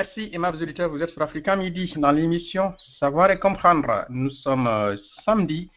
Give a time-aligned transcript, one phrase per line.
[0.00, 0.88] Merci, aimables auditeurs.
[0.88, 4.06] Vous êtes sur Africa Midi dans l'émission Savoir et comprendre.
[4.08, 5.68] Nous sommes euh, samedi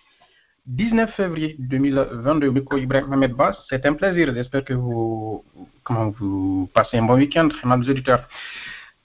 [0.66, 2.52] 19 février 2022.
[2.52, 3.28] Miko Ibrahim.
[3.70, 4.34] C'est un plaisir.
[4.34, 5.44] J'espère que vous,
[5.84, 8.26] comment vous passez un bon week-end, aimables auditeurs.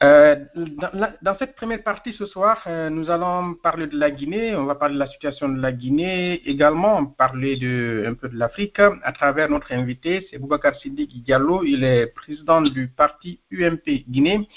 [0.01, 4.55] Euh, dans, dans cette première partie ce soir, euh, nous allons parler de la Guinée,
[4.55, 8.39] on va parler de la situation de la Guinée, également parler de, un peu de
[8.39, 14.05] l'Afrique à travers notre invité, c'est Boubacar Siddiq Diallo, il est président du parti UMP
[14.09, 14.49] Guinée.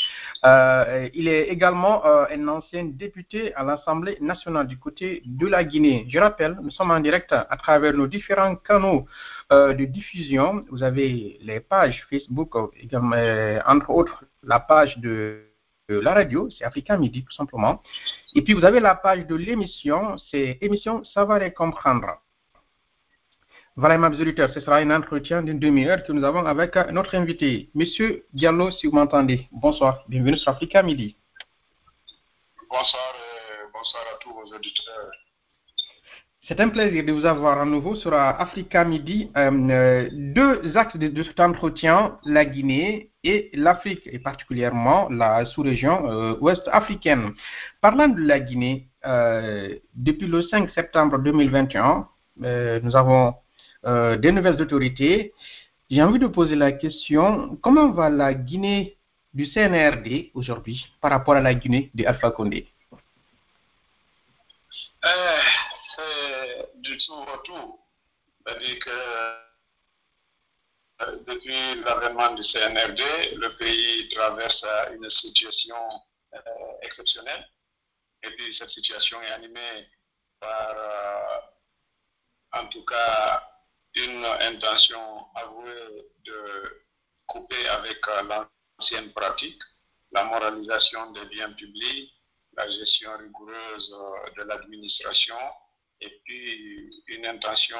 [0.45, 5.63] Euh, il est également euh, un ancien député à l'Assemblée nationale du côté de la
[5.63, 6.05] Guinée.
[6.07, 9.07] Je rappelle, nous sommes en direct à travers nos différents canaux
[9.51, 10.65] euh, de diffusion.
[10.69, 15.47] Vous avez les pages Facebook, entre autres la page de,
[15.89, 17.81] la radio, c'est Africa Midi tout simplement.
[18.35, 22.21] Et puis vous avez la page de l'émission, c'est émission Savoir et comprendre.
[23.75, 27.69] Voilà, mes auditeurs, ce sera un entretien d'une demi-heure que nous avons avec notre invité,
[27.73, 29.47] Monsieur Diallo, si vous m'entendez.
[29.51, 31.15] Bonsoir, bienvenue sur Africa Midi.
[32.69, 35.11] Bonsoir, euh, bonsoir à tous vos auditeurs.
[36.47, 39.29] C'est un plaisir de vous avoir à nouveau sur Africa Midi.
[39.37, 46.09] Euh, euh, deux axes de, cet entretien, la Guinée et l'Afrique, et particulièrement la sous-région
[46.09, 47.33] euh, ouest africaine.
[47.79, 48.87] Parlant de la Guinée,
[49.95, 52.07] depuis le 5 septembre 2021,
[52.43, 53.35] euh, nous avons
[53.83, 55.33] des nouvelles autorités.
[55.91, 58.97] J'ai envie de poser la question, comment va la Guinée
[59.33, 62.67] du CNRD aujourd'hui par rapport à la Guinée de Alpha Condé?
[67.01, 67.07] Du
[67.45, 67.79] tout.
[68.45, 68.89] C'est-à-dire que
[71.01, 74.63] euh, depuis l'avènement du CNRD, le pays traverse
[74.93, 75.75] une situation
[76.35, 76.39] euh,
[76.83, 77.49] exceptionnelle.
[78.21, 79.87] Et puis cette situation est animée
[80.39, 81.39] par, euh,
[82.59, 83.49] en tout cas,
[83.95, 86.83] une intention avouée de
[87.25, 89.61] couper avec l'ancienne pratique,
[90.11, 92.13] la moralisation des biens publics,
[92.53, 93.95] la gestion rigoureuse
[94.37, 95.37] de l'administration
[96.01, 97.77] et puis une intention,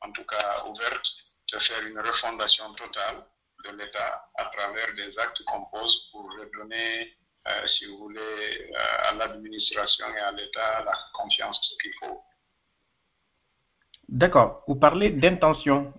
[0.00, 1.06] en tout cas ouverte,
[1.52, 3.24] de faire une refondation totale
[3.64, 7.12] de l'État à travers des actes qu'on pose pour redonner,
[7.46, 12.20] euh, si vous voulez, euh, à l'administration et à l'État la confiance qu'il faut.
[14.08, 14.62] D'accord.
[14.68, 15.92] Vous parlez d'intention.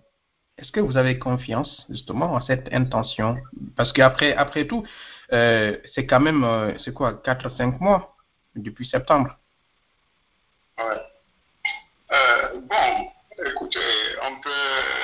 [0.57, 3.37] Est-ce que vous avez confiance justement en cette intention?
[3.75, 4.87] Parce qu'après après tout,
[5.33, 8.15] euh, c'est quand même, euh, c'est quoi, 4-5 mois
[8.55, 9.37] depuis septembre?
[10.77, 11.01] Ouais.
[12.67, 13.11] Bon,
[13.45, 14.49] écoutez, on peut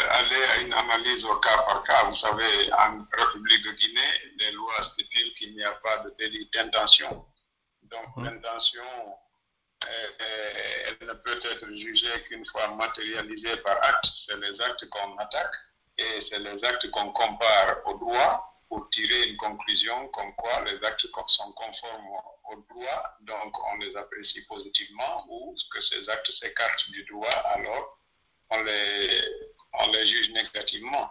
[0.10, 2.04] aller à une analyse au cas par cas.
[2.10, 6.50] Vous savez, en République de Guinée, les lois stipulent qu'il n'y a pas de délit
[6.54, 7.24] d'intention.
[7.84, 8.84] Donc, l'intention,
[9.86, 14.08] euh, euh, elle ne peut être jugée qu'une fois matérialisée par acte.
[14.28, 15.56] C'est les actes qu'on attaque
[15.98, 20.84] et c'est les actes qu'on compare au droit pour tirer une conclusion comme quoi les
[20.84, 22.10] actes sont conformes
[22.52, 28.00] au droit, donc on les apprécie positivement, ou que ces actes s'écartent du droit, alors
[28.50, 29.22] on les,
[29.80, 31.08] on les juge négativement.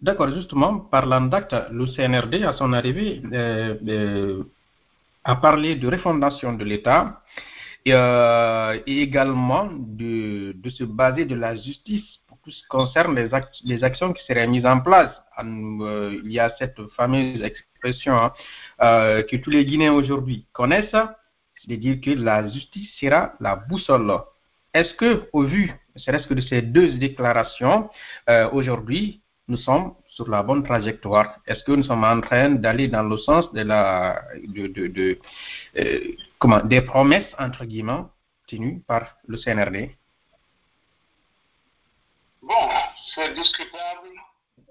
[0.00, 4.44] D'accord, justement, parlant d'actes, le CNRD, à son arrivée, euh, euh,
[5.24, 7.20] a parlé de refondation de l'État
[7.92, 13.14] euh, et également de, de se baser de la justice pour tout ce qui concerne
[13.14, 15.10] les, act- les actions qui seraient mises en place.
[15.38, 18.32] Euh, il y a cette fameuse expression hein,
[18.82, 20.90] euh, que tous les Guinéens aujourd'hui connaissent,
[21.60, 24.12] c'est de dire que la justice sera la boussole.
[24.72, 27.88] Est-ce que, au vu, serait-ce que de ces deux déclarations,
[28.52, 33.02] aujourd'hui, nous sommes sur la bonne trajectoire Est-ce que nous sommes en train d'aller dans
[33.02, 35.18] le sens de la, de, de,
[35.76, 38.04] euh, comment, des promesses, entre guillemets,
[38.48, 39.90] tenues par le CNRD
[42.40, 42.68] Bon,
[43.14, 44.08] c'est discutable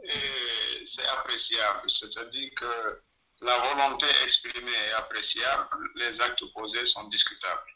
[0.04, 1.90] et c'est appréciable.
[2.00, 3.02] C'est-à-dire que
[3.42, 7.72] la volonté exprimée est appréciable, les actes posés sont discutables.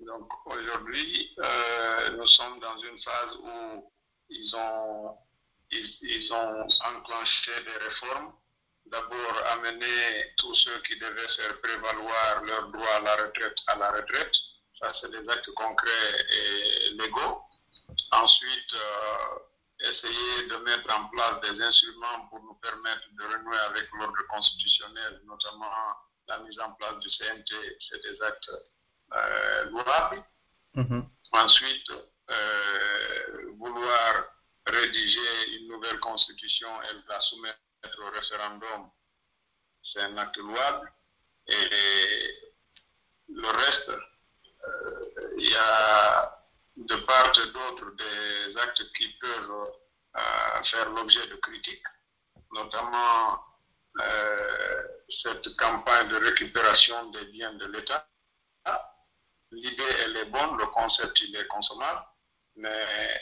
[0.00, 3.90] Donc aujourd'hui, euh, nous sommes dans une phase où
[4.28, 5.16] ils ont,
[5.72, 8.32] ils, ils ont enclenché des réformes.
[8.86, 13.90] D'abord, amener tous ceux qui devaient faire prévaloir leur droit à la retraite à la
[13.90, 14.34] retraite.
[14.78, 17.42] Ça, c'est des actes concrets et légaux.
[18.10, 19.38] Ensuite, euh,
[19.80, 25.20] essayer de mettre en place des instruments pour nous permettre de renouer avec l'ordre constitutionnel,
[25.24, 25.70] notamment
[26.28, 28.50] la mise en place du CNT, c'est des actes
[29.14, 30.24] euh, louables.
[30.74, 31.08] Mhm.
[31.32, 31.90] Ensuite,
[32.30, 34.24] euh, vouloir
[34.66, 37.58] rédiger une nouvelle constitution et la soumettre
[37.98, 38.90] au référendum,
[39.82, 40.92] c'est un acte louable.
[41.46, 42.52] Et
[43.28, 46.38] le reste, euh, il y a
[46.76, 49.72] de part et d'autre des actes qui peuvent
[50.16, 51.86] euh, faire l'objet de critiques,
[52.52, 53.44] notamment
[55.22, 58.08] cette campagne de récupération des biens de l'État.
[59.50, 62.02] L'idée, elle est bonne, le concept, il est consommable,
[62.56, 63.20] mais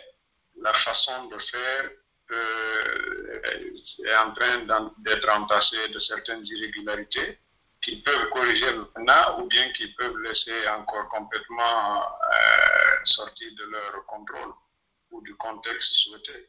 [0.57, 1.91] la façon de faire
[4.05, 4.59] est en train
[4.99, 7.39] d'être entassée de certaines irrégularités
[7.83, 12.05] qui peuvent corriger maintenant ou bien qui peuvent laisser encore complètement
[13.05, 14.53] sortir de leur contrôle
[15.11, 16.49] ou du contexte souhaité.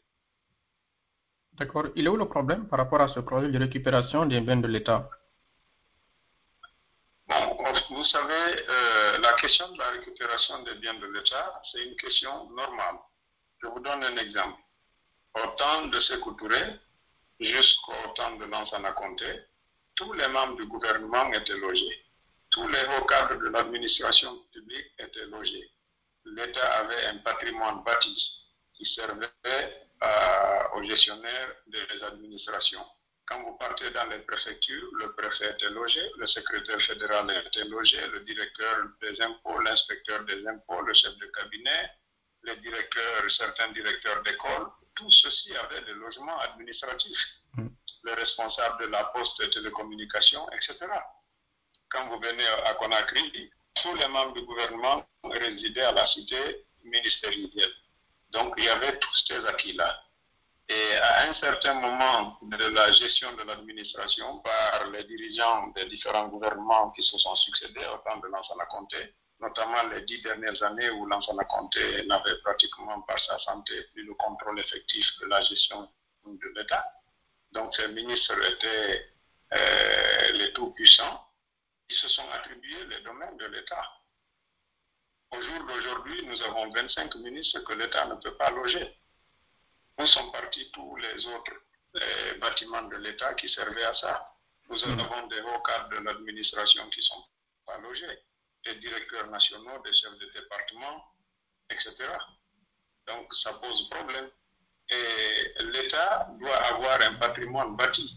[1.54, 1.88] D'accord.
[1.96, 4.68] Il est où le problème par rapport à ce projet de récupération des biens de
[4.68, 5.10] l'État?
[7.28, 7.58] Bon,
[7.90, 12.50] vous savez, euh, la question de la récupération des biens de l'État, c'est une question
[12.52, 12.98] normale.
[13.62, 14.60] Je vous donne un exemple.
[15.36, 16.80] Au temps de Sékou Touré,
[17.40, 19.42] jusqu'au temps de Lansana Conté,
[19.96, 22.06] tous les membres du gouvernement étaient logés.
[22.50, 25.70] Tous les hauts cadres de l'administration publique étaient logés.
[26.26, 29.30] L'État avait un patrimoine bâti qui servait
[30.74, 32.86] aux gestionnaires des administrations.
[33.28, 38.06] Quand vous partez dans les préfectures, le préfet était logé, le secrétaire fédéral était logé,
[38.08, 41.92] le directeur des impôts, l'inspecteur des impôts, le chef de cabinet,
[42.44, 47.28] les directeurs, certains directeurs d'école, tout ceci avait des logements administratifs.
[48.04, 50.88] Le responsable de la poste et télécommunications, etc.
[51.90, 53.52] Quand vous venez à Conakry,
[53.84, 57.74] tous les membres du gouvernement résidaient à la cité ministérielle.
[58.32, 60.04] Donc il y avait tous ces acquis-là.
[60.70, 66.28] Et à un certain moment de la gestion de l'administration par les dirigeants des différents
[66.30, 70.90] gouvernements qui se sont succédés au temps de Lansana Conté, notamment les dix dernières années
[70.92, 75.90] où Lansana Conté n'avait pratiquement par sa santé plus le contrôle effectif de la gestion
[76.26, 76.86] de l'État.
[77.52, 79.10] Donc ces ministres étaient
[79.54, 81.26] euh, les tout-puissants.
[81.90, 83.84] Ils se sont attribués les domaines de l'État.
[85.32, 88.96] Au jour d'aujourd'hui, nous avons 25 ministres que l'État ne peut pas loger.
[89.98, 91.54] Où sont partis tous les autres
[91.94, 94.28] les bâtiments de l'État qui servaient à ça?
[94.70, 97.26] Nous avons des hauts cadres de l'administration qui ne sont
[97.66, 98.20] pas logés,
[98.64, 101.04] des directeurs nationaux, des chefs de département,
[101.70, 101.96] etc.
[103.08, 104.30] Donc ça pose problème.
[104.90, 108.14] Et l'État doit avoir un patrimoine bâti.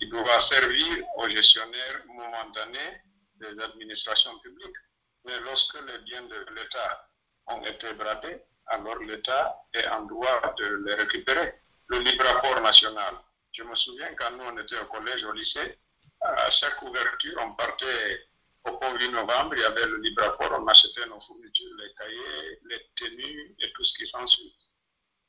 [0.00, 3.00] Il doit servir aux gestionnaires momentanés
[3.36, 4.76] des administrations publiques.
[5.24, 7.08] Mais lorsque les biens de l'État
[7.48, 11.54] ont été bradés, alors l'État est en droit de les récupérer.
[11.88, 13.14] Le libre rapport national.
[13.52, 15.78] Je me souviens quand nous on était au collège, au lycée,
[16.20, 18.20] à chaque ouverture, on partait
[18.66, 22.60] au 1er novembre, il y avait le libre rapport, on achetait nos fournitures, les cahiers,
[22.64, 24.54] les tenues et tout ce qui s'ensuit.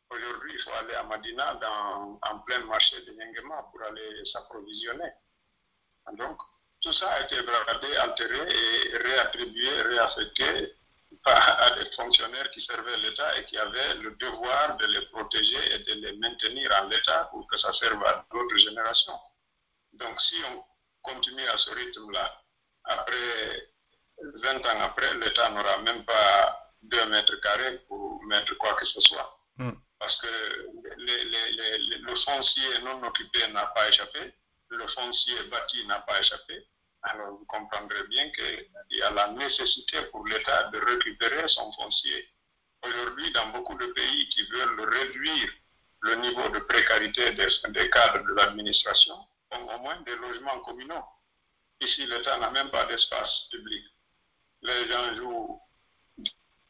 [0.09, 5.11] Aujourd'hui, il faut aller à Madina dans, en plein marché de Nyangema pour aller s'approvisionner.
[6.13, 6.37] Donc,
[6.81, 10.73] tout ça a été bradé, altéré et réattribué, réaffecté
[11.25, 15.79] à des fonctionnaires qui servaient l'État et qui avaient le devoir de les protéger et
[15.79, 19.19] de les maintenir en l'État pour que ça serve à d'autres générations.
[19.93, 20.63] Donc si on
[21.01, 22.41] continue à ce rythme-là,
[22.87, 23.69] après
[24.21, 29.01] 20 ans après, l'État n'aura même pas 2 mètres carrés pour mettre quoi que ce
[29.01, 29.37] soit.
[29.57, 29.71] Mm.
[29.99, 30.27] Parce que
[30.97, 34.33] les, les, les, le foncier non occupé n'a pas échappé,
[34.69, 36.65] le foncier bâti n'a pas échappé,
[37.03, 42.29] alors vous comprendrez bien qu'il y a la nécessité pour l'État de récupérer son foncier.
[42.83, 45.49] Aujourd'hui, dans beaucoup de pays qui veulent réduire
[46.01, 49.15] le niveau de précarité des, des cadres de l'administration,
[49.51, 51.03] ont au moins des logements communaux.
[51.81, 53.85] Ici, l'État n'a même pas d'espace public.
[54.63, 55.61] Les gens jouent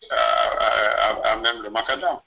[0.09, 2.19] à, même le macadam.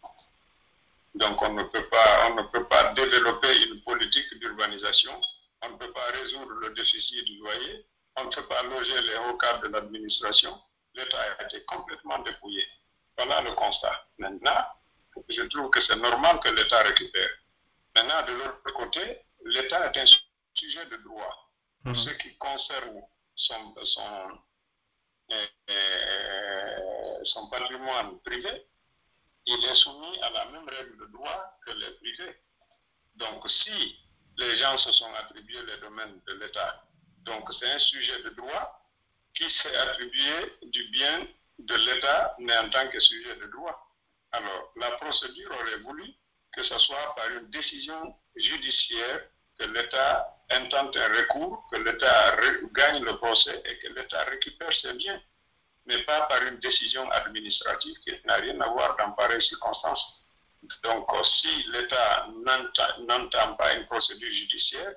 [1.15, 5.21] Donc on ne peut pas, on ne peut pas développer une politique d'urbanisation,
[5.63, 7.85] on ne peut pas résoudre le déficit du loyer,
[8.17, 10.57] on ne peut pas loger les hauts cadres de l'administration.
[10.95, 12.65] L'État a été complètement dépouillé.
[13.17, 14.07] Voilà le constat.
[14.19, 14.65] Maintenant,
[15.29, 17.31] je trouve que c'est normal que l'État récupère.
[17.95, 20.07] Maintenant, de l'autre côté, l'État est un
[20.55, 21.50] sujet de droit.
[21.85, 23.01] Pour ce qui concerne
[23.35, 24.39] son, son,
[25.31, 28.67] euh, son patrimoine privé,
[29.47, 32.37] il est soumis à la même règle de droit que les privés.
[33.17, 33.99] Donc, si
[34.37, 36.85] les gens se sont attribués les domaines de l'État,
[37.25, 38.81] donc c'est un sujet de droit
[39.35, 41.27] qui s'est attribué du bien
[41.59, 43.87] de l'État, mais en tant que sujet de droit.
[44.33, 46.05] Alors, la procédure aurait voulu
[46.53, 52.37] que ce soit par une décision judiciaire que l'État intente un recours, que l'État
[52.73, 55.21] gagne le procès et que l'État récupère ses biens,
[55.87, 60.05] mais pas par une décision administrative qui n'a rien à voir dans pareilles circonstances.
[60.83, 61.09] Donc,
[61.41, 62.29] si l'État
[63.07, 64.95] n'entend pas une procédure judiciaire,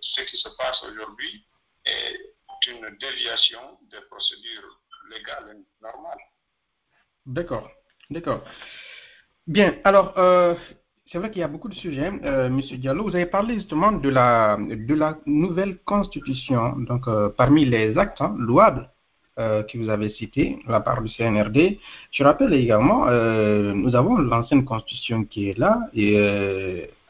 [0.00, 1.44] ce qui se passe aujourd'hui
[1.84, 2.18] est
[2.68, 4.80] une déviation des procédures
[5.10, 6.18] légales normales.
[7.24, 7.70] D'accord,
[8.10, 8.44] d'accord.
[9.46, 10.54] Bien, alors, euh,
[11.10, 12.10] c'est vrai qu'il y a beaucoup de sujets.
[12.24, 14.58] Euh, Monsieur Diallo, vous avez parlé justement de la,
[15.26, 16.76] nouvelle constitution.
[16.78, 18.90] Donc, euh, parmi les actes hein, louables
[19.38, 21.78] euh, que vous avez cités, la part du CNRD,
[22.10, 26.18] je rappelle également, euh, nous avons l'ancienne constitution qui est là et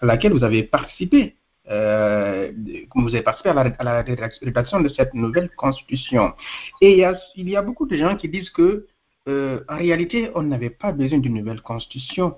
[0.03, 1.35] à laquelle vous avez participé.
[1.67, 6.35] Vous avez participé à la, rédaction de cette nouvelle constitution.
[6.83, 8.87] Et il y a, il y a beaucoup de gens qui disent que,
[9.27, 12.37] en réalité, on n'avait pas besoin d'une nouvelle constitution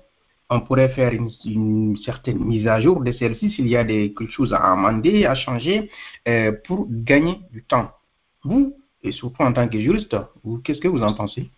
[0.49, 4.31] on pourrait faire une, certaine mise à jour de celle-ci s'il y a des, quelque
[4.31, 5.91] chose à amender, à changer,
[6.27, 7.91] euh, pour gagner du temps.
[8.43, 10.15] Vous, et surtout en tant que juriste,
[10.63, 11.49] qu'est-ce que vous en pensez?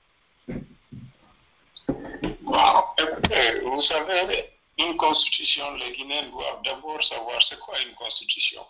[3.64, 4.46] Vous savez,
[4.78, 8.62] une constitution, les Guinéens doivent d'abord savoir c'est quoi une constitution.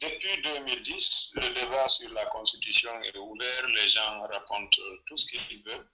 [0.00, 5.62] Depuis 2010, le débat sur la constitution est ouvert, les gens racontent tout ce qu'ils
[5.64, 5.86] veulent.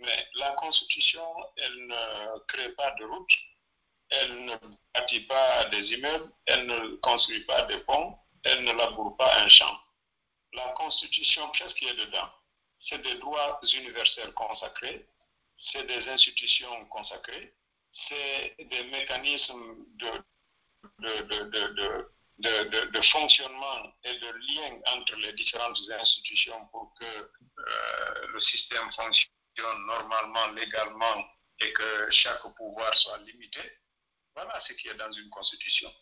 [0.00, 1.24] Mais la Constitution,
[1.56, 3.32] elle ne crée pas de routes,
[4.10, 4.56] elle ne
[4.94, 9.48] bâtit pas des immeubles, elle ne construit pas des ponts, elle ne laboure pas un
[9.48, 9.78] champ.
[10.54, 12.30] La Constitution, qu'est-ce qu'il y a dedans?
[12.88, 15.06] C'est des droits universels consacrés,
[15.70, 17.54] c'est des institutions consacrées,
[18.08, 20.10] c'est des mécanismes de,
[20.98, 28.26] de, de, de, de, fonctionnement et de lien entre les différentes institutions pour que euh,
[28.32, 31.24] le système fonctionne normalement, légalement,
[31.60, 33.60] et que chaque pouvoir soit limité.
[34.34, 35.92] Voilà ce qui est dans une constitution.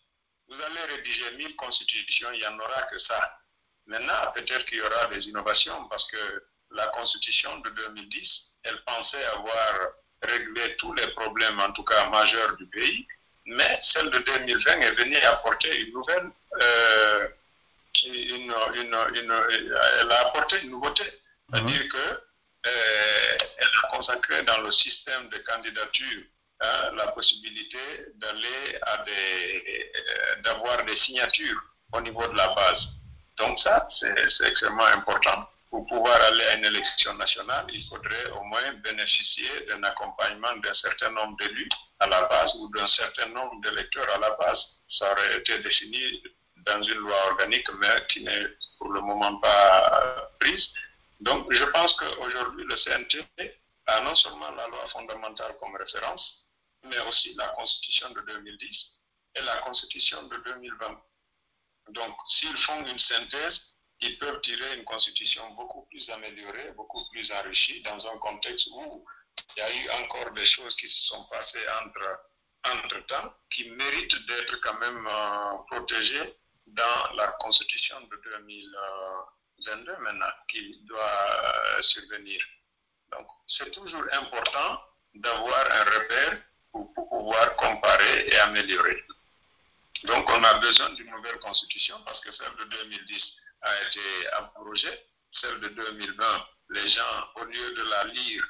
[0.49, 3.39] Vous allez rédiger mille constitutions, il n'y en aura que ça.
[3.87, 9.25] Maintenant, peut-être qu'il y aura des innovations parce que la constitution de 2010, elle pensait
[9.25, 13.07] avoir réglé tous les problèmes, en tout cas majeurs du pays,
[13.47, 17.29] mais celle de 2020 est venue apporter une nouvelle, euh,
[18.05, 19.45] une, une, une,
[20.01, 21.05] elle a apporté une nouveauté.
[21.51, 21.89] C'est-à-dire mmh.
[21.89, 22.21] que
[22.65, 26.23] elle a consacré dans le système de candidature
[26.61, 27.79] hein, la possibilité
[28.17, 31.61] d'aller euh, d'avoir des signatures
[31.93, 32.83] au niveau de la base.
[33.37, 35.49] Donc ça, c'est extrêmement important.
[35.71, 40.75] Pour pouvoir aller à une élection nationale, il faudrait au moins bénéficier d'un accompagnement d'un
[40.75, 41.69] certain nombre d'élus
[42.01, 44.59] à la base ou d'un certain nombre d'électeurs à la base.
[44.99, 46.23] Ça aurait été défini
[46.65, 48.47] dans une loi organique, mais qui n'est
[48.79, 50.67] pour le moment pas prise.
[51.21, 53.27] Donc, je pense qu'aujourd'hui, le CNT
[53.87, 56.45] a non seulement la loi fondamentale comme référence,
[56.85, 58.87] mais aussi la Constitution de 2010
[59.35, 61.03] et la Constitution de 2020.
[61.91, 63.61] Donc, s'ils font une synthèse,
[64.01, 69.05] ils peuvent tirer une Constitution beaucoup plus améliorée, beaucoup plus enrichie, dans un contexte où
[69.57, 72.21] il y a eu encore des choses qui se sont passées entre,
[72.65, 79.38] entre temps, qui méritent d'être quand même euh, protégées dans la Constitution de 2020.
[79.67, 82.41] 22 maintenant qui doit survenir.
[83.13, 84.83] Donc, c'est toujours important
[85.15, 86.39] d'avoir un repère
[86.73, 89.03] pour, pouvoir comparer et améliorer.
[90.05, 93.23] Donc, on a besoin d'une nouvelle constitution parce que celle de 2010
[93.63, 95.01] a été abrogée.
[95.41, 98.45] Celle de 2020, les gens, au lieu de la lire,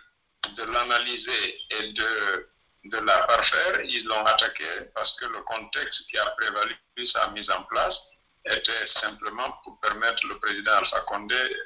[0.56, 2.48] de l'analyser et de,
[2.84, 6.76] de la parfaire, ils l'ont attaquée parce que le contexte qui a prévalu
[7.12, 7.96] sa mise en place
[8.45, 11.57] était simplement pour permettre le président Alpha Condé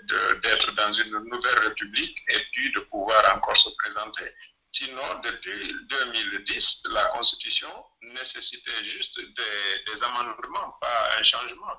[0.42, 4.32] d'être dans une nouvelle république et puis de pouvoir encore se présenter.
[4.72, 11.76] Sinon, depuis 2010, la Constitution nécessitait juste des, des amendements, pas un changement.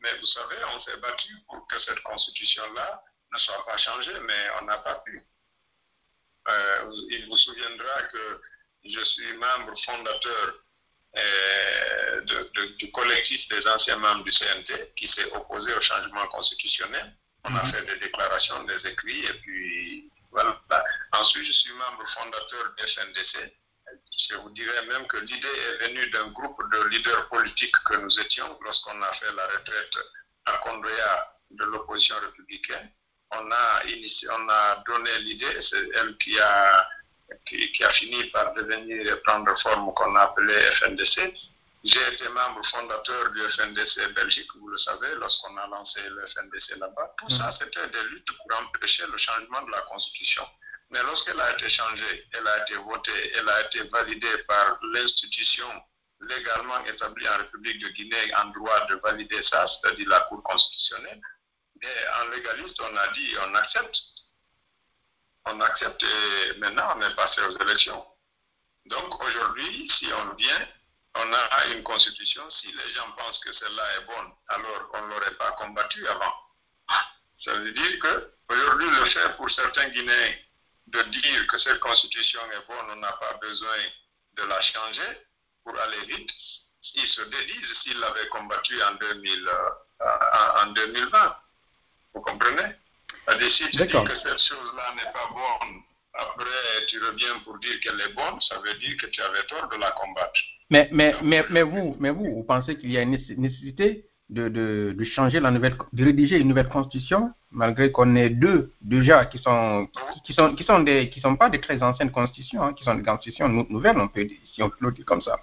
[0.00, 4.46] Mais vous savez, on s'est battu pour que cette Constitution-là ne soit pas changée, mais
[4.60, 5.22] on n'a pas pu.
[6.48, 8.40] Euh, il vous souviendra que
[8.84, 10.54] je suis membre fondateur
[11.16, 16.26] euh, de, de, du collectif des anciens membres du CNT qui s'est opposé au changement
[16.28, 17.12] constitutionnel.
[17.44, 20.60] On a fait des déclarations, des écrits, et puis voilà.
[21.12, 23.52] Ensuite, je suis membre fondateur du FNDC.
[24.30, 28.20] Je vous dirais même que l'idée est venue d'un groupe de leaders politiques que nous
[28.20, 29.96] étions lorsqu'on a fait la retraite
[30.46, 32.90] à Condréa de l'opposition républicaine.
[33.32, 36.88] On a, initié, on a donné l'idée, c'est elle qui a
[37.46, 41.34] qui, qui, a fini par devenir et prendre forme qu'on a appelé FNDC.
[41.82, 46.76] J'ai été membre fondateur du FNDC Belgique, vous le savez, lorsqu'on a lancé le FNDC
[46.76, 47.14] là-bas.
[47.18, 47.38] Tout mmh.
[47.38, 50.44] ça, c'était des luttes pour empêcher le changement de la Constitution.
[50.90, 55.68] Mais lorsqu'elle a été changée, elle a été votée, elle a été validée par l'institution
[56.20, 61.20] légalement établie en République de Guinée en droit de valider ça, c'est-à-dire la Cour constitutionnelle.
[61.82, 63.96] Et en légaliste, on a dit on accepte
[65.46, 66.04] on accepte
[66.58, 68.04] maintenant on est passé aux élections.
[68.86, 70.68] Donc aujourd'hui, si on vient,
[71.14, 75.08] on a une constitution, si les gens pensent que celle-là est bonne, alors on ne
[75.08, 76.34] l'aurait pas combattue avant.
[77.44, 80.34] Ça veut dire que aujourd'hui, le fait pour certains Guinéens
[80.88, 83.78] de dire que cette constitution est bonne, on n'a pas besoin
[84.36, 85.18] de la changer,
[85.64, 86.30] pour aller vite,
[86.94, 91.36] ils se dédisent s'ils l'avaient combattu en, 2000, euh, en 2020.
[92.14, 92.74] Vous comprenez?
[93.28, 95.82] Si tu dis que cette chose-là n'est pas bonne,
[96.14, 99.68] après tu reviens pour dire qu'elle est bonne, ça veut dire que tu avais tort
[99.68, 100.40] de la combattre.
[100.70, 104.48] Mais, mais, mais, mais, vous, mais vous, vous pensez qu'il y a une nécessité de,
[104.48, 109.26] de, de, changer la nouvelle, de rédiger une nouvelle constitution, malgré qu'on ait deux déjà
[109.26, 109.88] qui sont,
[110.24, 112.94] qui, sont, qui sont des, qui sont pas des très anciennes constitutions, hein, qui sont
[112.94, 115.36] des constitutions nouvelles, on peut, si on peut le dire comme ça.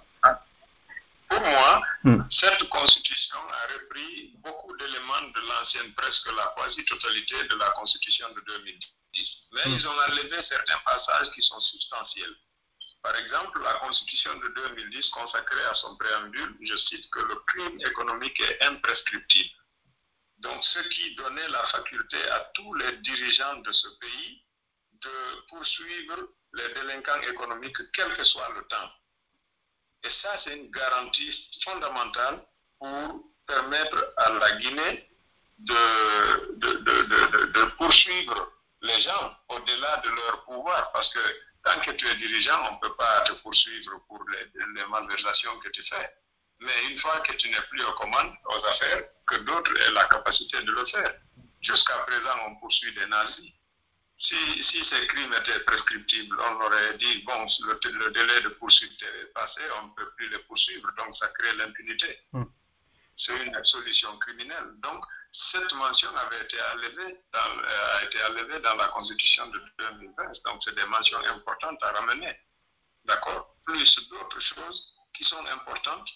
[1.28, 2.22] Pour moi, hmm.
[2.30, 8.40] cette constitution a repris beaucoup d'éléments de l'ancienne, presque la quasi-totalité de la constitution de
[8.40, 9.26] 2010.
[9.52, 9.72] Mais hmm.
[9.74, 12.34] ils ont enlevé certains passages qui sont substantiels.
[13.02, 17.80] Par exemple, la Constitution de 2010 consacrait à son préambule, je cite, que le crime
[17.80, 19.54] économique est imprescriptible.
[20.38, 24.42] Donc, ce qui donnait la faculté à tous les dirigeants de ce pays
[25.00, 28.90] de poursuivre les délinquants économiques, quel que soit le temps.
[30.04, 32.42] Et ça, c'est une garantie fondamentale
[32.78, 35.08] pour permettre à la Guinée
[35.58, 38.52] de, de, de poursuivre
[38.82, 41.20] les gens au-delà de leur pouvoir, parce que
[41.64, 45.68] Tant que tu es dirigeant, on ne peut pas te poursuivre pour les, malversations que
[45.70, 46.10] tu fais.
[46.60, 50.08] Mais une fois que tu n'es plus aux commandes, aux affaires, que d'autres aient la
[50.08, 51.14] capacité de le faire.
[51.60, 53.52] Jusqu'à présent, on poursuit des nazis.
[54.20, 59.32] Si, si, ces crimes étaient prescriptibles, on aurait dit, bon, le, délai de poursuite est
[59.32, 62.18] passé, on ne peut plus les poursuivre, donc ça crée l'impunité.
[62.32, 62.44] Hmm.
[63.16, 64.74] C'est une solution criminelle.
[64.78, 65.04] Donc,
[65.52, 70.32] cette mention avait été enlevée dans, euh, a été enlevée dans la Constitution de 2020.
[70.44, 72.36] Donc, c'est des mentions importantes à ramener.
[73.04, 73.54] D'accord?
[73.64, 76.08] Plus d'autres choses qui sont importantes.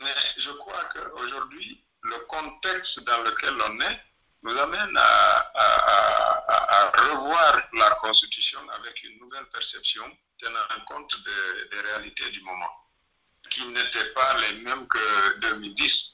[0.00, 4.00] Mais je crois qu'aujourd'hui, le contexte dans lequel on est
[4.42, 10.04] nous amène à, à, revoir la Constitution avec une nouvelle perception
[10.40, 11.14] tenant compte
[11.70, 12.70] des réalités du moment,
[13.50, 16.10] qui n'étaient pas les mêmes que 2010.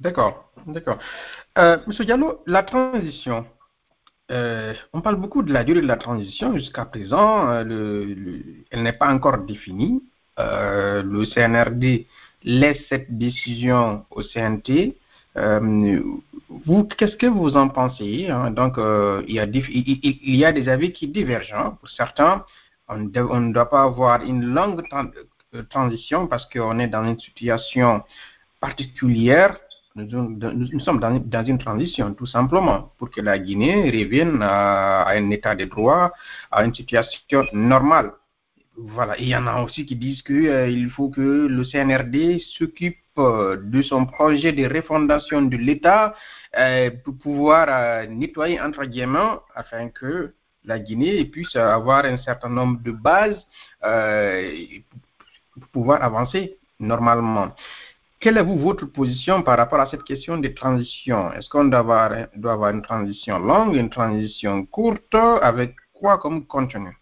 [0.00, 0.98] D'accord, d'accord.
[1.58, 3.46] Euh, Monsieur Diallo, la transition,
[4.30, 7.64] euh, on parle beaucoup de la durée de la transition jusqu'à présent, euh,
[8.70, 10.02] elle n'est pas encore définie.
[10.38, 12.06] le CNRD
[12.44, 14.96] laisse cette décision au CNT.
[15.36, 18.50] Vous, qu'est-ce que vous en pensez hein?
[18.50, 21.54] Donc, il y, a, il, y a des avis qui divergent.
[21.54, 21.76] Hein.
[21.78, 22.44] Pour certains,
[22.88, 24.82] on, on, ne doit pas avoir une longue
[25.70, 28.02] transition parce qu'on est dans une situation
[28.60, 29.56] particulière
[30.04, 35.54] nous, sommes dans, une transition, tout simplement, pour que la Guinée revienne à, un état
[35.54, 36.12] de droit,
[36.50, 38.12] à une situation normale.
[38.80, 39.18] Voilà.
[39.18, 43.56] il y en a aussi qui disent qu'il euh, faut que le CNRD s'occupe euh,
[43.60, 46.14] de son projet de refondation de l'État
[46.56, 50.32] euh, pour pouvoir nettoyer entre guillemets afin que
[50.64, 53.44] la Guinée puisse avoir un certain nombre de bases
[55.52, 57.56] pour pouvoir avancer normalement.
[58.20, 61.80] Quelle est vous, votre position par rapport à cette question de transition Est-ce qu'on doit
[61.80, 66.96] avoir, une transition longue, une transition courte Avec quoi comme contenu?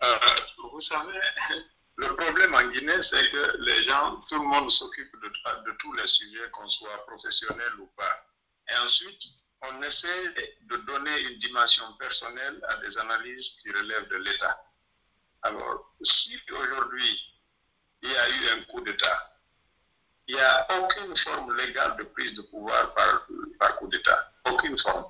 [0.00, 1.20] Vous savez,
[1.96, 5.92] le problème en Guinée, c'est que les gens, tout le monde s'occupe de, de, tous
[5.94, 8.24] les sujets, qu'on soit professionnel ou pas.
[8.70, 9.22] Et ensuite,
[9.62, 14.60] on essaie de donner une dimension personnelle à des analyses qui relèvent de l'État.
[15.42, 17.34] Alors, si aujourd'hui,
[18.02, 19.32] il y a eu un coup d'État.
[20.28, 23.26] Il n'y a aucune forme légale de prise de pouvoir par,
[23.58, 24.30] par coup d'État.
[24.44, 25.06] Aucune forme.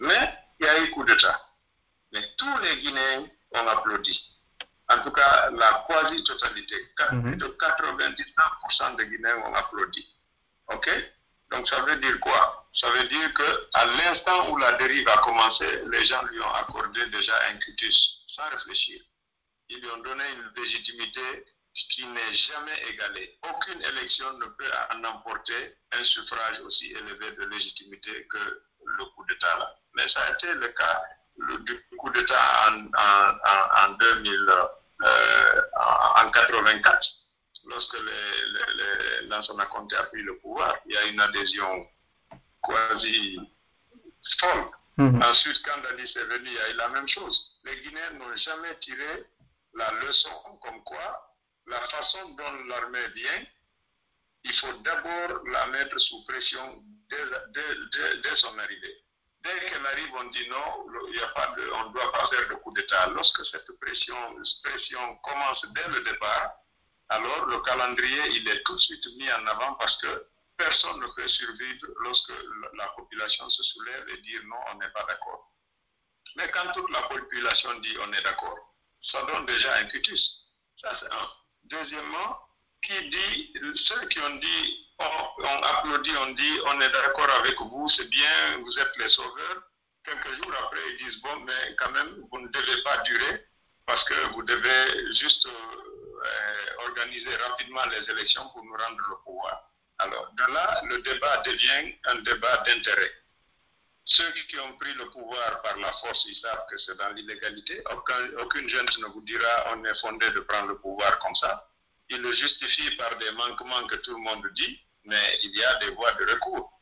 [0.00, 1.40] Mais il y a eu coup d'État.
[2.12, 4.18] Mais tous les Guinéens ont applaudi.
[4.88, 6.74] En tout cas, la quasi-totalité,
[7.12, 7.36] mhm.
[7.36, 10.04] de 99% des Guinéens ont applaudi.
[10.68, 10.88] OK?
[11.50, 12.68] Donc ça veut dire quoi?
[12.74, 17.06] Ça veut dire qu'à l'instant où la dérive a commencé, les gens lui ont accordé
[17.06, 19.00] déjà un cutus, sans réfléchir.
[19.68, 21.44] Ils lui ont donné une légitimité
[21.90, 23.38] qui n'est jamais égalé.
[23.48, 29.24] Aucune élection ne peut en emporter un suffrage aussi élevé de légitimité que le coup
[29.26, 29.74] d'État là.
[29.94, 31.02] Mais ça a été le cas
[31.60, 34.50] du coup d'État en, en, en, 2000,
[35.02, 35.62] euh,
[36.16, 37.08] en 84,
[37.66, 40.76] lorsque les, Conté a pris le pouvoir.
[40.86, 41.86] Il y a une adhésion
[42.62, 43.38] quasi
[44.40, 44.70] folle.
[44.96, 45.22] Mhm.
[45.22, 47.38] Ensuite, quand Dadis est venu, il y a eu la même chose.
[47.64, 49.24] Les Guinéens n'ont jamais tiré
[49.74, 51.30] la leçon comme quoi
[51.70, 53.44] la façon dont l'armée vient,
[54.44, 58.96] il faut d'abord la mettre sous pression dès, son arrivée.
[59.42, 62.48] Dès qu'elle arrive, on dit non, il a pas de, on ne doit pas faire
[62.48, 63.06] de coup d'État.
[63.08, 64.16] Lorsque cette pression,
[64.62, 66.52] pression commence dès le départ,
[67.08, 70.26] alors le calendrier, il est tout de suite mis en avant parce que
[70.56, 72.32] personne ne peut survivre lorsque
[72.74, 75.50] la population se soulève et dire non, on n'est pas d'accord.
[76.36, 78.58] Mais quand toute la population dit on est d'accord,
[79.02, 80.40] ça donne déjà un cutus.
[80.80, 81.28] Ça, c'est un.
[81.64, 82.38] Deuxièmement,
[82.82, 83.52] qui dit,
[83.86, 88.58] ceux qui ont dit, on, applaudit, on dit, on est d'accord avec vous, c'est bien,
[88.58, 89.62] vous êtes les sauveurs.
[90.04, 93.44] Quelques jours après, ils disent, bon, mais quand même, vous ne devez pas durer
[93.86, 99.62] parce que vous devez juste euh, organiser rapidement les élections pour nous rendre le pouvoir.
[99.98, 103.12] Alors, de là, le débat devient un débat d'intérêt.
[104.04, 107.82] Ceux qui ont pris le pouvoir par la force, ils savent que c'est dans l'illégalité.
[107.90, 111.64] Aucun, aucune jeune ne vous dira on est fondé de prendre le pouvoir comme ça.
[112.08, 115.78] Ils le justifient par des manquements que tout le monde dit, mais il y a
[115.78, 116.72] des voies de recours.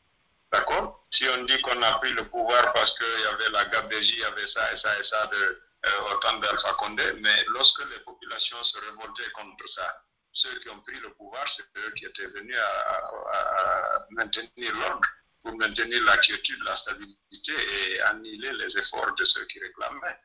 [0.51, 1.05] D'accord?
[1.11, 4.19] Si on dit qu'on a pris le pouvoir parce qu'il y avait la gabégie, il
[4.19, 7.99] y avait ça et ça et ça de, euh, au d'Alpha Condé, mais lorsque les
[7.99, 10.01] populations se révoltaient contre ça,
[10.33, 15.07] ceux qui ont pris le pouvoir, c'est eux qui étaient venus à, maintenir l'ordre,
[15.43, 20.17] pour maintenir la quiétude, la stabilité et annihiler les efforts de ceux qui réclamaient.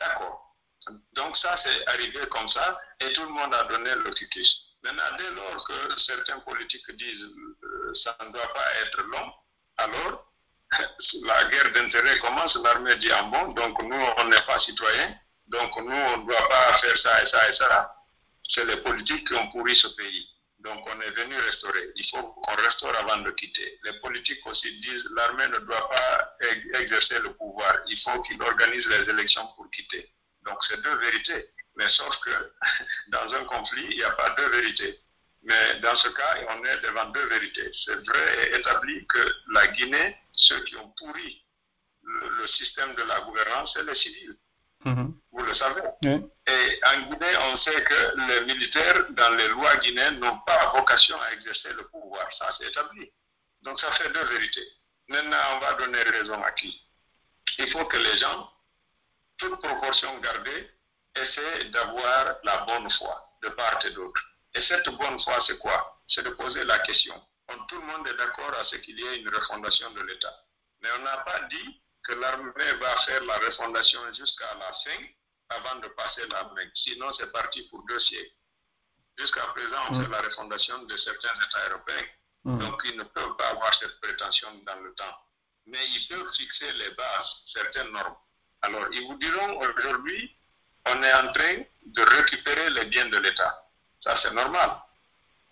[0.00, 0.42] D'accord?
[1.14, 4.12] Donc ça, c'est arrivé comme ça, et tout le monde a donné le.
[4.86, 7.26] Maintenant, dès lors que certains politiques disent
[7.64, 9.32] euh, ça ne doit pas être long,
[9.78, 10.32] alors
[11.24, 15.12] la guerre d'intérêt commence, l'armée dit en bon, donc nous, on n'est pas citoyens,
[15.48, 17.94] donc nous, on ne doit pas faire ça et ça et ça.
[18.48, 20.28] C'est les politiques qui ont pourri ce pays.
[20.60, 21.90] Donc on est venu restaurer.
[21.96, 23.78] Il faut qu'on restaure avant de quitter.
[23.84, 26.30] Les politiques aussi disent l'armée ne doit pas
[26.80, 27.76] exercer le pouvoir.
[27.88, 30.10] Il faut qu'il organise les élections pour quitter.
[30.44, 31.50] Donc c'est deux vérités.
[31.76, 32.52] Mais sauf que
[33.08, 34.98] dans un conflit, il n'y a pas deux vérités.
[35.42, 37.70] Mais dans ce cas, on est devant deux vérités.
[37.84, 41.42] C'est vrai et établi que la Guinée, ceux qui ont pourri
[42.02, 44.36] le, le système de la gouvernance, c'est les civils.
[44.84, 45.08] Mmh.
[45.32, 45.82] Vous le savez.
[46.02, 51.20] Et en Guinée, on sait que les militaires, dans les lois guinéennes, n'ont pas vocation
[51.20, 52.26] à exercer le pouvoir.
[52.38, 53.10] Ça, c'est établi.
[53.62, 54.68] Donc, ça fait deux vérités.
[55.08, 56.82] Maintenant, on va donner raison à qui?
[57.58, 58.50] Il faut que les gens,
[59.38, 60.70] toute proportion gardée,
[61.16, 64.20] essaient d'avoir la bonne foi de part et d'autre.
[64.54, 66.00] Et cette bonne foi, c'est quoi?
[66.08, 67.14] C'est de poser la question.
[67.48, 70.34] On, tout le monde est d'accord à ce qu'il y ait une refondation de l'État.
[70.80, 75.04] Mais on n'a pas dit que l'armée va faire la refondation jusqu'à la fin
[75.50, 76.68] avant de passer la main.
[76.74, 78.34] Sinon, c'est parti pour deux siècles.
[79.18, 80.04] Jusqu'à présent, on mmh.
[80.04, 82.06] fait la refondation de certains États européens.
[82.44, 82.58] Mmh.
[82.58, 85.16] Donc, ils ne peuvent pas avoir cette prétention dans le temps.
[85.66, 88.16] Mais ils peuvent fixer les bases, certaines normes.
[88.62, 90.36] Alors, ils vous diront aujourd'hui,
[90.86, 93.62] on est en train de récupérer les biens de l'État.
[94.02, 94.70] Ça, c'est normal.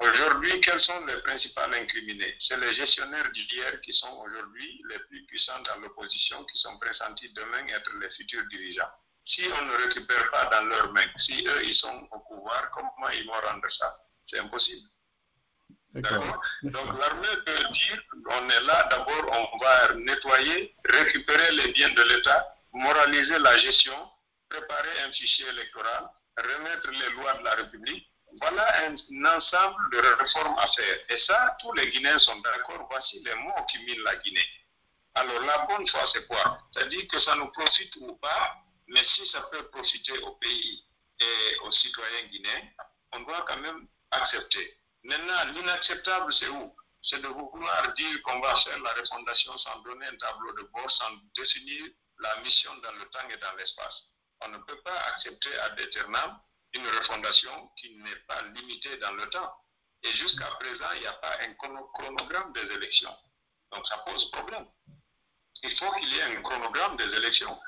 [0.01, 2.37] Aujourd'hui, quels sont les principaux incriminés?
[2.41, 7.33] C'est les gestionnaires d'hier qui sont aujourd'hui les plus puissants dans l'opposition, qui sont pressentis
[7.33, 8.91] demain être les futurs dirigeants.
[9.27, 13.09] Si on ne récupère pas dans leurs mains, si eux, ils sont au pouvoir, comment
[13.11, 13.97] ils vont rendre ça?
[14.29, 14.87] C'est impossible.
[15.95, 16.43] D'accord?
[16.65, 22.03] Donc l'armée peut dire, on est là, d'abord on va nettoyer, récupérer les biens de
[22.03, 23.97] l'État, moraliser la gestion,
[24.55, 28.09] préparer un fichier électoral, remettre les lois de la République,
[28.41, 30.99] voilà un, ensemble de réformes à faire.
[31.09, 32.87] Et ça, tous les Guinéens sont d'accord.
[32.91, 34.49] Voici les mots qui minent la Guinée.
[35.15, 36.59] Alors, la bonne foi, c'est quoi?
[36.73, 38.57] C'est-à-dire que ça nous profite ou pas,
[38.89, 40.85] mais si ça peut profiter au pays
[41.21, 42.69] et aux citoyens guinéens,
[43.13, 44.79] on doit quand même accepter.
[45.05, 46.75] Maintenant, l'inacceptable, c'est où?
[47.03, 50.91] C'est de vouloir dire qu'on va faire la refondation sans donner un tableau de bord,
[50.91, 51.85] sans définir
[52.19, 54.03] la mission dans le temps et dans l'espace.
[54.41, 56.41] On ne peut pas accepter à déterminant
[56.75, 59.55] une refondation qui n'est pas limitée dans le temps.
[60.03, 63.17] Et jusqu'à présent, il n'y a pas un chronogramme des élections.
[63.73, 64.67] Donc ça pose problème.
[65.63, 67.59] Il faut qu'il y ait un chronogramme des élections,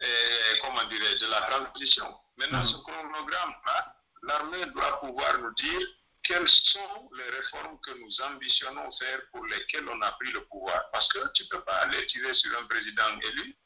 [0.00, 2.06] et, comment dirais de la transition.
[2.36, 2.68] Maintenant, mmh.
[2.68, 5.86] ce chronogramme-là, l'armée doit pouvoir nous dire
[6.24, 10.90] quelles sont les réformes que nous ambitionnons faire pour lesquelles on a pris le pouvoir.
[10.90, 13.56] Parce que tu ne peux pas aller tirer sur un président élu,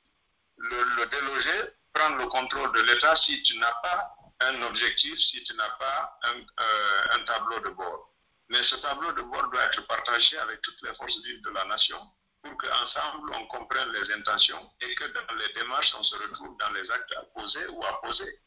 [0.57, 5.43] le, le déloger, prendre le contrôle de l'État si tu n'as pas un objectif si
[5.45, 8.15] tu n'as pas un, euh, un, tableau de bord.
[8.49, 11.65] Mais ce tableau de bord doit être partagé avec toutes les forces vives de la
[11.65, 12.01] nation
[12.43, 16.71] pour qu'ensemble on comprenne les intentions et que dans les démarches on se retrouve dans
[16.71, 18.39] les actes à poser ou à poser.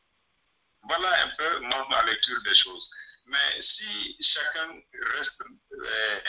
[0.84, 2.90] Voilà un peu ma lecture des choses.
[3.28, 4.74] Mais si chacun
[5.14, 5.42] reste,
[5.74, 6.20] euh,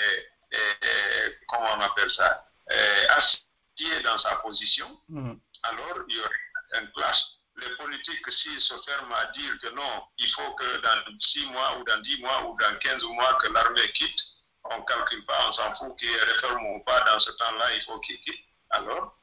[0.52, 5.34] euh, comment on appelle ça, assis dans sa position, mmh.
[5.62, 7.22] alors il y aurait un clash
[7.56, 11.78] les politiques, s'ils se ferment à dire que non, il faut que dans 6 mois
[11.78, 14.20] ou dans 10 mois ou dans 15 mois que l'armée quitte,
[14.64, 17.30] on ne calcule pas, on s'en fout qu'il y ait réforme ou pas, dans ce
[17.32, 18.46] temps-là, il faut qu'ils quittent.
[18.70, 19.16] Alors,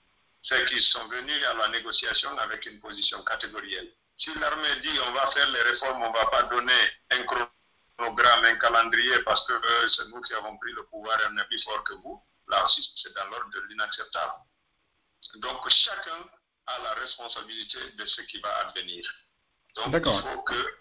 [0.43, 3.93] c'est qu'ils sont venus à la négociation avec une position catégorielle.
[4.17, 8.45] Si l'armée dit on va faire les réformes, on ne va pas donner un chronogramme,
[8.45, 11.45] un calendrier parce que euh, c'est nous qui avons pris le pouvoir et on est
[11.45, 14.33] plus fort que vous, là aussi c'est dans l'ordre de l'inacceptable.
[15.35, 16.25] Donc chacun
[16.69, 19.03] à la responsabilité de ce qui va advenir.
[19.75, 20.79] Donc il faut que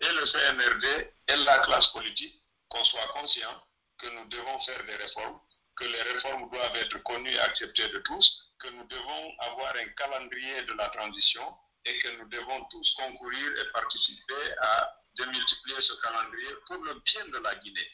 [0.00, 3.62] et le CNRD et la classe politique, qu'on soit conscient
[3.98, 5.40] que nous devons faire des réformes,
[5.76, 8.26] que les réformes doivent être connues et acceptées de tous,
[8.58, 13.46] que nous devons avoir un calendrier de la transition et que nous devons tous concourir
[13.58, 17.90] et participer à démultiplier ce calendrier pour le bien de la Guinée.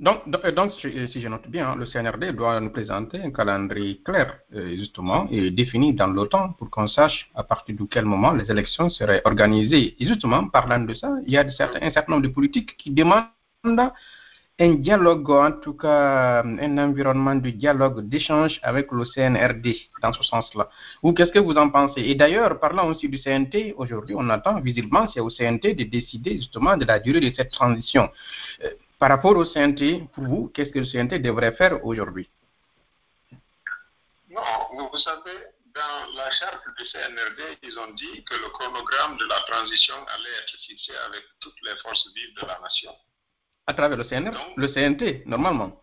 [0.00, 4.74] Donc, donc, si je note bien, le CNRD doit nous présenter un calendrier clair, euh,
[4.74, 8.50] justement, et défini dans le temps pour qu'on sache à partir de quel moment les
[8.50, 9.96] élections seraient organisées.
[10.00, 13.26] Et justement, parlant de ça, il y a un certain nombre de politiques qui demandent
[14.58, 19.66] un dialogue, en tout cas un environnement de dialogue, d'échange avec le CNRD
[20.02, 20.70] dans ce sens-là.
[21.02, 22.00] Ou qu'est-ce que vous en pensez?
[22.00, 26.36] Et d'ailleurs, parlant aussi du CNT, aujourd'hui on attend visiblement, c'est au CNT de décider
[26.36, 28.08] justement de la durée de cette transition.
[29.00, 32.28] Par rapport au CNT, pour vous, qu'est-ce que le CNT devrait faire aujourd'hui?
[34.28, 34.42] Non,
[34.92, 35.38] vous savez,
[35.74, 40.36] dans la charte du CNRD, ils ont dit que le chronogramme de la transition allait
[40.42, 42.94] être fixé avec toutes les forces vives de la nation.
[43.66, 45.82] À travers le, CNR, le CNT, normalement?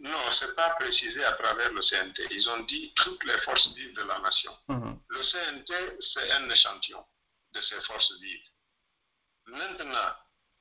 [0.00, 2.26] Non, ce n'est pas précisé à travers le CNT.
[2.30, 4.52] Ils ont dit toutes les forces vives de la nation.
[4.68, 4.98] Mhm.
[5.08, 7.04] Le CNT, c'est un échantillon
[7.54, 8.48] de ces forces vives.
[9.46, 10.12] Maintenant,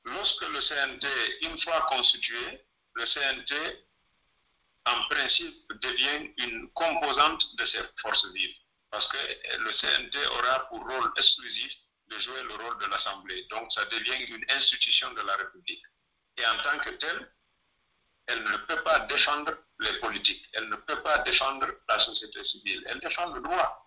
[0.05, 1.07] lorsque le CNT,
[1.41, 2.61] une fois constitué,
[2.93, 3.85] le CNT,
[4.85, 8.57] en principe, devient une composante de ces forces vives.
[8.89, 9.17] Parce que
[9.57, 11.73] le CNT aura pour rôle exclusif
[12.09, 13.45] de jouer le rôle de l'Assemblée.
[13.49, 15.83] Donc, ça devient une institution de la République.
[16.37, 17.31] Et en tant que telle,
[18.27, 20.45] elle ne peut pas défendre les politiques.
[20.53, 22.83] Elle ne peut pas défendre la société civile.
[22.87, 23.77] Elle défend le droit.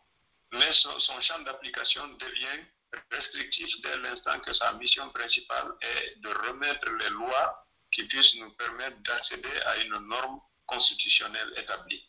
[0.52, 2.64] Mais son champ d'application devient
[3.10, 8.50] restrictif dès l'instant que sa mission principale est de remettre les lois qui puissent nous
[8.56, 12.06] permettre d'accéder à une norme constitutionnelle établie.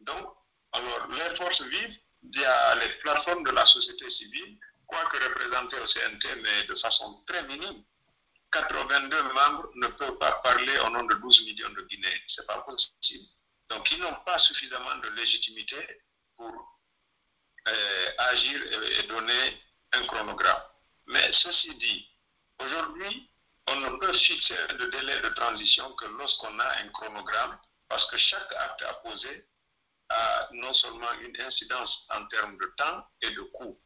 [0.00, 0.34] Donc,
[0.72, 1.98] alors, les forces vives,
[2.32, 7.42] via les plateformes de la société civile, quoique représentées au CNT, mais de façon très
[7.44, 7.84] minime,
[8.52, 12.10] 82 membres ne peuvent pas parler au nom de 12 millions de Guinéens.
[12.28, 13.24] Ce n'est pas possible.
[13.68, 15.76] Donc, ils n'ont pas suffisamment de légitimité
[16.36, 16.52] pour
[17.66, 18.62] euh, agir
[19.00, 19.58] et donner
[19.96, 20.62] un chronogramme.
[21.06, 22.08] Mais ceci dit,
[22.58, 23.28] aujourd'hui,
[23.68, 28.16] on ne peut fixer le délai de transition que lorsqu'on a un chronogramme, parce que
[28.16, 29.46] chaque acte à poser
[30.10, 33.78] a non seulement une incidence en termes de temps et de coût.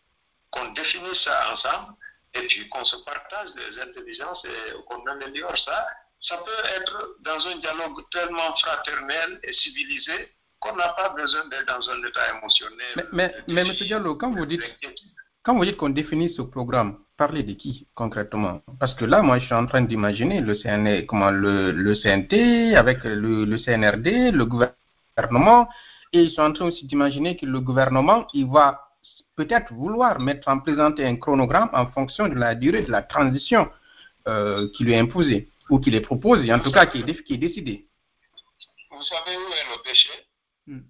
[0.51, 1.95] Qu'on définisse ça ensemble
[2.35, 5.87] et puis qu'on se partage des intelligences et qu'on améliore ça,
[6.21, 11.67] ça peut être dans un dialogue tellement fraternel et civilisé qu'on n'a pas besoin d'être
[11.67, 12.95] dans un état émotionnel.
[12.97, 13.75] Mais, mais, mais M.
[13.75, 14.63] Diallo, quand vous dites
[15.43, 18.61] quand vous dites qu'on définit ce programme, parlez de qui concrètement?
[18.79, 23.05] Parce que là, moi, je suis en train d'imaginer le, comment, le, le CNT avec
[23.05, 25.69] le, le, CNRD, le gouvernement,
[26.13, 28.89] et je suis en train aussi d'imaginer que le gouvernement, il va
[29.37, 33.71] peut-être vouloir mettre en présenter un chronogramme en fonction de la durée de la transition
[34.27, 37.35] euh, qui lui est imposée, ou qui est proposée, en tout cas qui est, qui
[37.35, 37.87] est décidée.
[38.91, 40.11] Vous savez où est le péché?
[40.67, 40.81] Hmm.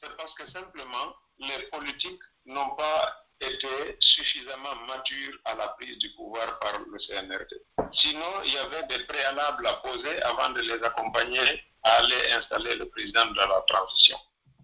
[0.00, 6.10] C'est parce que simplement, les politiques n'ont pas était suffisamment mature à la prise du
[6.10, 7.54] pouvoir par le CNRD.
[7.92, 12.76] Sinon, il y avait des préalables à poser avant de les accompagner à aller installer
[12.76, 14.18] le président de la transition.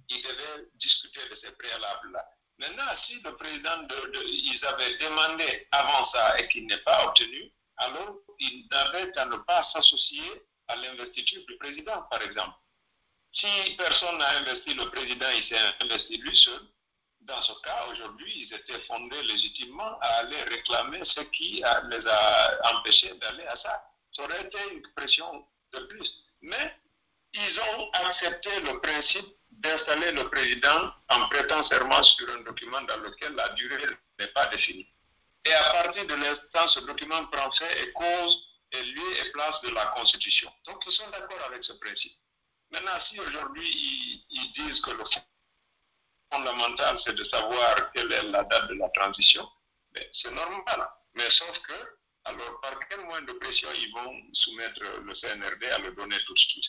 [0.08, 2.24] Ils devaient discuter de ces préalables-là.
[2.58, 7.50] Maintenant, si le président, de, ils avaient demandé avant ça et qu'il n'est pas obtenu,
[7.76, 12.56] alors ils n'avaient qu'à ne pas s'associer à l'investiture du président, par exemple.
[13.32, 13.46] Si
[13.78, 16.60] personne n'a investi le président, il s'est investi lui seul,
[17.22, 22.74] dans ce cas, aujourd'hui, ils étaient fondés légitimement à aller réclamer ce qui les a
[22.74, 23.84] empêchés d'aller à ça.
[24.14, 26.10] Ça aurait été une pression de plus.
[26.42, 26.74] Mais
[27.34, 32.96] ils ont accepté le principe d'installer le président en prêtant serment sur un document dans
[32.98, 33.86] lequel la durée
[34.18, 34.88] n'est pas définie.
[35.44, 39.60] Et à partir de l'instant, ce document prend fait et cause et lieu et place
[39.62, 40.50] de la Constitution.
[40.66, 42.12] Donc ils sont d'accord avec ce principe.
[42.70, 45.04] Maintenant, si aujourd'hui ils, ils disent que le
[46.30, 49.48] fondamental, c'est de savoir quelle est la date de la transition.
[49.94, 50.88] C'est normal.
[51.14, 55.78] Mais sauf que, alors par quel moyen de pression ils vont soumettre le CNRD à
[55.78, 56.64] le donner tout de suite?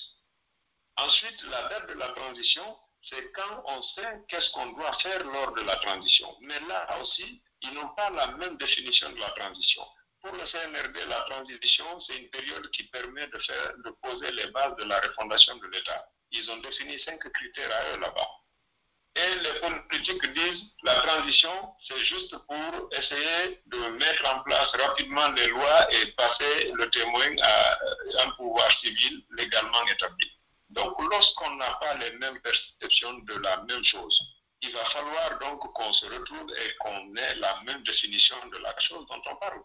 [0.98, 5.54] Ensuite, la date de la transition, c'est quand on sait qu'est-ce qu'on doit faire lors
[5.54, 6.36] de la transition.
[6.42, 9.84] Mais là aussi, ils n'ont pas la même définition de la transition.
[10.22, 14.52] Pour le CNRD, la transition, c'est une période qui permet de, faire, de poser les
[14.52, 16.06] bases de la refondation de l'État.
[16.32, 18.28] Ils ont défini cinq critères à eux là-bas.
[19.16, 25.30] Et les politiques disent la transition, c'est juste pour essayer de mettre en place rapidement
[25.32, 27.78] les lois et passer le témoin à
[28.24, 30.32] un pouvoir civil légalement établi.
[30.70, 34.18] Donc, lorsqu'on n'a pas les mêmes perceptions de la même chose,
[34.62, 38.80] il va falloir donc qu'on se retrouve et qu'on ait la même définition de la
[38.80, 39.62] chose dont on parle.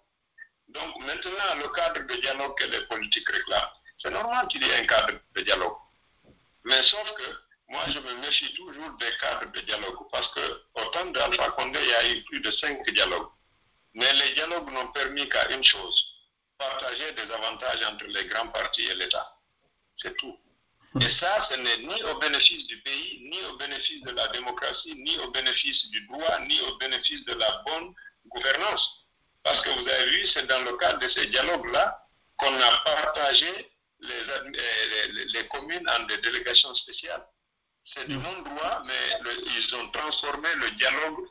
[0.68, 4.80] Donc maintenant, le cadre de dialogue que les politiques réclament, c'est normal qu'il y ait
[4.80, 5.76] un cadre de dialogue.
[6.64, 10.84] Mais sauf que moi, je me méfie toujours des cadres de dialogue parce que au
[10.90, 13.28] temps d'Alpha Condé, il y a eu plus de cinq dialogues.
[13.94, 16.04] Mais les dialogues n'ont permis qu'à une chose,
[16.58, 19.32] partager des avantages entre les grands partis et l'État.
[19.98, 20.38] C'est tout.
[21.00, 24.94] Et ça, ce n'est ni au bénéfice du pays, ni au bénéfice de la démocratie,
[24.94, 27.94] ni au bénéfice du droit, ni au bénéfice de la bonne
[28.28, 29.06] gouvernance.
[29.42, 31.98] Parce que vous avez vu, c'est dans le cadre de ces dialogues-là
[32.38, 37.24] qu'on a partagé les, les, communes en des délégations spéciales.
[37.94, 39.10] C'est du non-droit, mais
[39.46, 41.28] ils ont transformé le dialogue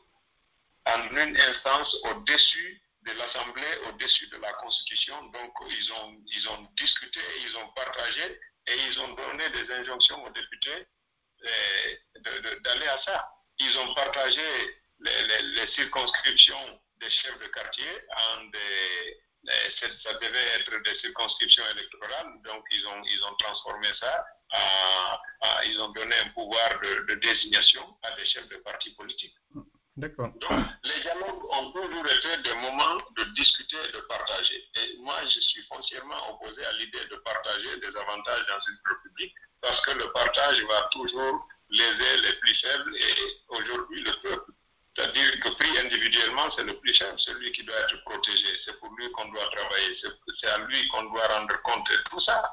[0.86, 5.22] en une instance au-dessus de l'Assemblée, au-dessus de la Constitution.
[5.26, 10.24] Donc, ils ont, ils ont discuté, ils ont partagé et ils ont donné des injonctions
[10.24, 10.86] aux députés
[11.42, 11.98] eh,
[12.60, 13.28] d'aller à ça.
[13.58, 19.20] Ils ont partagé les, les, circonscriptions des chefs de quartier en des,
[20.02, 24.24] ça devait être des circonscriptions électorales, donc ils ont, ils ont transformé ça,
[25.66, 29.34] ils ont donné un pouvoir de, de, désignation à des chefs de partis politiques.
[29.96, 30.28] D'accord.
[30.28, 34.62] Donc, les dialogues ont toujours été des moments de discuter et de partager.
[34.74, 39.34] Et moi, je suis foncièrement opposé à l'idée de partager des avantages dans une république
[39.62, 43.14] parce que le partage va toujours léser les plus faibles et
[43.48, 44.52] aujourd'hui le peuple.
[44.94, 48.46] C'est-à-dire que pris individuellement, c'est le plus faible, celui qui doit être protégé.
[48.66, 49.96] C'est pour lui qu'on doit travailler,
[50.40, 52.50] c'est à lui qu'on doit rendre compte de tout ça.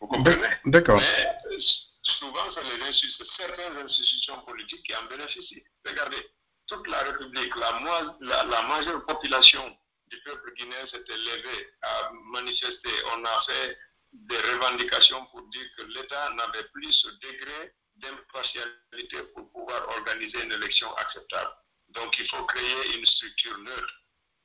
[0.00, 1.00] Vous comprenez D'accord.
[1.00, 1.58] Mais
[2.02, 2.92] souvent, c'est les
[3.36, 5.64] certaines institutions politiques qui en bénéficient.
[5.84, 6.30] Regardez,
[6.66, 9.76] toute la République, la, la, la majeure population
[10.08, 12.90] du peuple guinéen s'était levée à manifester.
[13.16, 13.78] On a fait
[14.12, 20.52] des revendications pour dire que l'État n'avait plus ce degré d'impartialité pour pouvoir organiser une
[20.52, 21.50] élection acceptable.
[21.90, 23.94] Donc il faut créer une structure neutre,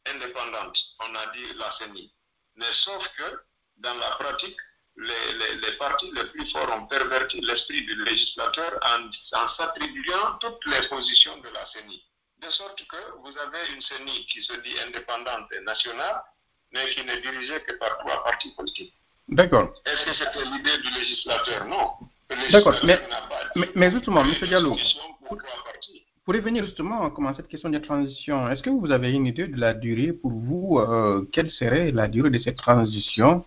[0.07, 0.77] indépendante.
[0.99, 2.13] On a dit la CENI.
[2.55, 3.41] Mais sauf que
[3.77, 4.57] dans la pratique,
[4.97, 10.37] les, les, les, partis les plus forts ont perverti l'esprit du législateur en, en s'attribuant
[10.39, 12.01] toutes les positions de la CENI.
[12.41, 16.21] De sorte que vous avez une CENI qui se dit indépendante et nationale,
[16.73, 18.93] mais qui n'est dirigée que par trois partis politiques.
[19.29, 19.73] D'accord.
[19.85, 21.65] Est-ce que c'était l'idée du législateur?
[21.65, 21.91] Non.
[22.51, 22.75] D'accord.
[22.83, 22.99] Mais,
[23.55, 24.33] mais, mais, justement, M.
[24.41, 24.75] Diallo,
[25.27, 25.37] pour,
[26.25, 29.59] pour revenir justement à cette question de transition, est-ce que vous avez une idée de
[29.59, 33.45] la durée pour vous euh, Quelle serait la durée de cette transition?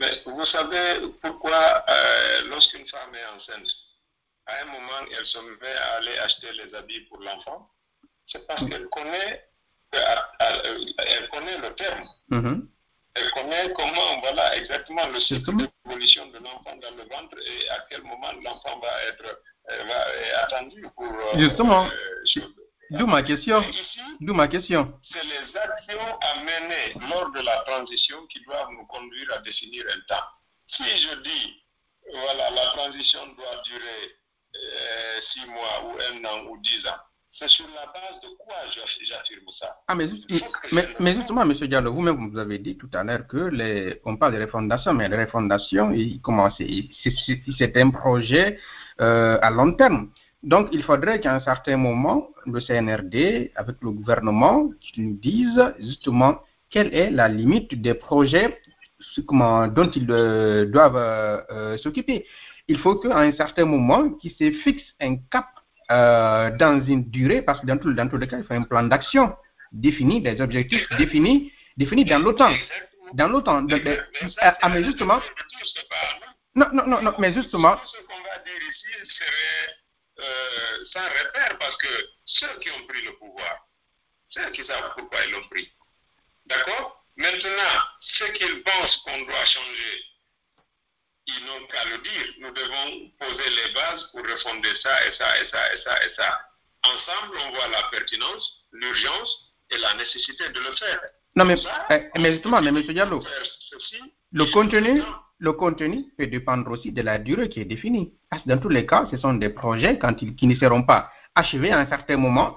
[0.00, 3.68] Mais vous savez pourquoi, euh, lorsqu'une femme est enceinte,
[4.46, 7.68] à un moment, elle se met à aller acheter les habits pour l'enfant
[8.26, 9.44] C'est parce qu'elle connaît,
[9.92, 12.04] elle connaît le terme.
[12.28, 12.66] Mm -hmm.
[13.14, 17.78] Elle connaît comment, voilà, exactement le cycle d'évolution de l'enfant dans le ventre et à
[17.88, 19.28] quel moment l'enfant va être
[19.88, 21.12] va, est attendu pour.
[21.34, 21.84] Justement.
[21.86, 23.62] Euh, D'où ma question.
[24.20, 24.94] D'où ma question.
[25.12, 29.84] C'est les actions à mener lors de la transition qui doivent nous conduire à définir
[29.94, 30.24] un temps.
[30.68, 31.62] Si je dis,
[32.12, 34.16] voilà, la transition doit durer
[34.56, 37.00] euh, six mois ou un an ou dix ans,
[37.38, 39.76] c'est sur la base de quoi j'affirme ça?
[39.86, 40.08] Ah, mais,
[40.72, 41.52] mais, mais, justement, M.
[41.52, 45.08] Diallo, vous-même, vous avez dit tout à l'heure que les, on parle de refondation, mais
[45.08, 45.94] la refondation,
[47.58, 48.58] c'est un projet
[49.00, 50.10] euh, à long terme.
[50.42, 56.40] Donc, il faudrait qu'à un certain moment, le CNRD, avec le gouvernement, nous dise justement
[56.70, 58.58] quelle est la limite des projets
[59.18, 62.26] dont ils euh, doivent euh, s'occuper.
[62.68, 65.46] Il faut qu'à un certain moment, qu'ils se fixe un cap
[65.90, 68.62] euh, dans une durée, parce que dans tout, dans tous les cas, il faut un
[68.62, 69.34] plan d'action
[69.72, 72.52] défini, des objectifs définis, définis dans l'OTAN.
[73.14, 73.66] Dans l'OTAN.
[74.40, 75.20] Ah, mais justement.
[76.54, 77.76] Non, non, non, non, mais justement.
[77.84, 79.77] Ce qu'on va dire ici serait
[80.18, 83.66] euh, sans repère, parce que ceux qui ont pris le pouvoir,
[84.30, 85.70] ceux qui savent pourquoi ils l'ont pris.
[86.46, 87.04] D'accord?
[87.16, 87.82] Maintenant,
[88.18, 90.04] ceux qu'ils pensent qu'on doit changer,
[91.26, 92.26] ils n'ont qu'à le dire.
[92.38, 96.14] Nous devons poser les bases pour refonder ça et ça et ça et ça et
[96.14, 96.40] ça.
[96.84, 101.00] Ensemble, on voit la pertinence, l'urgence et la nécessité de le faire.
[101.36, 101.86] Non, mais, ça,
[102.16, 102.82] mais justement, mais M.
[102.82, 103.22] Diallo,
[104.32, 105.02] le contenu,
[105.38, 108.12] le contenu peut dépendre aussi de la durée qui est définie.
[108.30, 110.82] Parce que dans tous les cas, ce sont des projets quand ils, qui ne seront
[110.82, 112.56] pas achevés à un certain moment.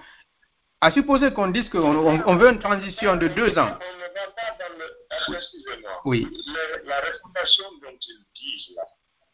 [0.81, 3.77] À supposer qu'on dise qu'on on veut une transition de deux ans.
[3.79, 5.35] On ne va pas dans le.
[5.37, 6.01] Excusez-moi.
[6.05, 6.27] Oui.
[6.31, 8.83] Le, la réfondation dont ils disent là,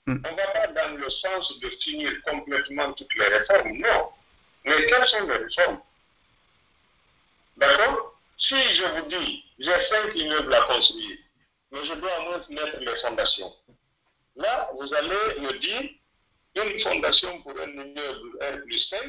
[0.07, 0.21] hmm.
[0.25, 3.77] on ne va pas dans le sens de finir complètement toutes les réformes.
[3.77, 4.09] Non.
[4.65, 5.79] Mais quelles sont les réformes?
[7.55, 8.13] D'accord?
[8.37, 11.17] Si je vous dis, j'ai cinq immeubles à construire,
[11.71, 13.53] mais je dois au moins mettre les fondations.
[14.35, 15.89] Là, vous allez me dire,
[16.55, 18.99] une fondation pour un immeuble R plus 5,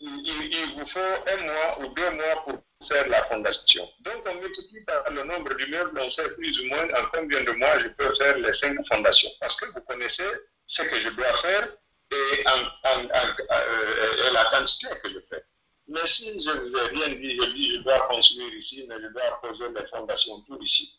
[0.00, 3.88] il, vous faut un mois ou deux mois pour faire la fondation.
[4.00, 7.52] Donc, on multiplie par le nombre d'immeubles, on sait plus ou moins en combien de
[7.52, 9.30] mois je peux faire les cinq fondations.
[9.40, 10.28] Parce que vous connaissez
[10.66, 11.68] ce que je dois faire
[12.12, 15.44] et, euh, et la quantité que je fais.
[15.88, 18.96] Mais si je ne vous ai rien dit, je dis je dois construire ici, mais
[19.00, 20.98] je dois poser les fondations tout ici.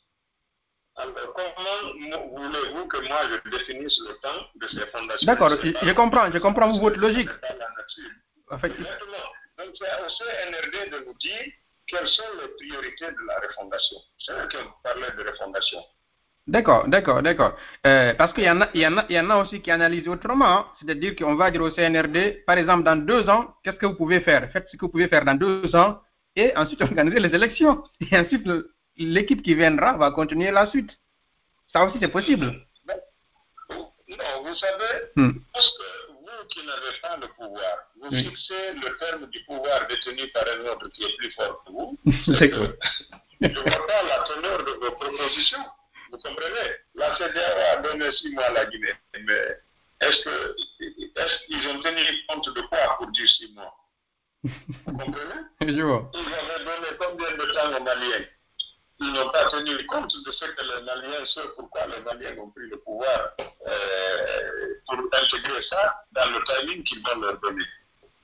[0.96, 5.28] Alors, comment voulez-vous que moi je définisse le temps de ces fondations?
[5.28, 7.30] D'accord, je comprends, je comprends votre logique.
[8.50, 9.28] En fait, Maintenant,
[9.58, 11.52] donc c'est au CNRD de nous dire
[11.86, 13.98] quelles sont les priorités de la refondation.
[14.20, 15.84] C'est qui ont parlé de refondation.
[16.48, 17.58] D'accord, d'accord, d'accord.
[17.86, 19.62] Euh, parce qu'il y, en a, il, y en a, il y en a aussi
[19.62, 23.76] qui analysent autrement, c'est-à-dire qu'on va dire au CNRD, par exemple, dans deux ans, qu'est-ce
[23.76, 24.50] que vous pouvez faire?
[24.52, 26.00] Faites ce que vous pouvez faire dans deux ans,
[26.38, 27.84] et ensuite organiser les élections.
[28.00, 28.48] Et ensuite,
[28.98, 30.92] l'équipe qui viendra va continuer la suite.
[31.74, 32.46] Ça aussi, c'est possible.
[34.10, 35.32] Non, vous savez, hmm.
[35.54, 38.24] parce que vous qui n'avez pas le pouvoir, vous oui.
[38.24, 41.98] fixez le terme du pouvoir détenu par un autre qui est plus fort que vous.
[43.40, 45.66] Je ne vois pas la teneur de vos propositions.
[46.12, 46.76] Vous comprenez?
[46.96, 49.58] La CDAO a donné six mois à la Guinée, mais
[50.02, 53.74] est-ce qu'ils est ont tenu compte de quoi pour dire six mois?
[54.44, 55.42] Vous comprenez?
[55.62, 58.26] Ils avaient donné combien de temps aux Maliens?
[59.00, 62.50] Ils n'ont pas tenu compte de ce que les Maliens, ce pourquoi les Maliens ont
[62.52, 67.66] pris le pouvoir euh, pour intégrer ça dans le timing qu'ils vont leur donner.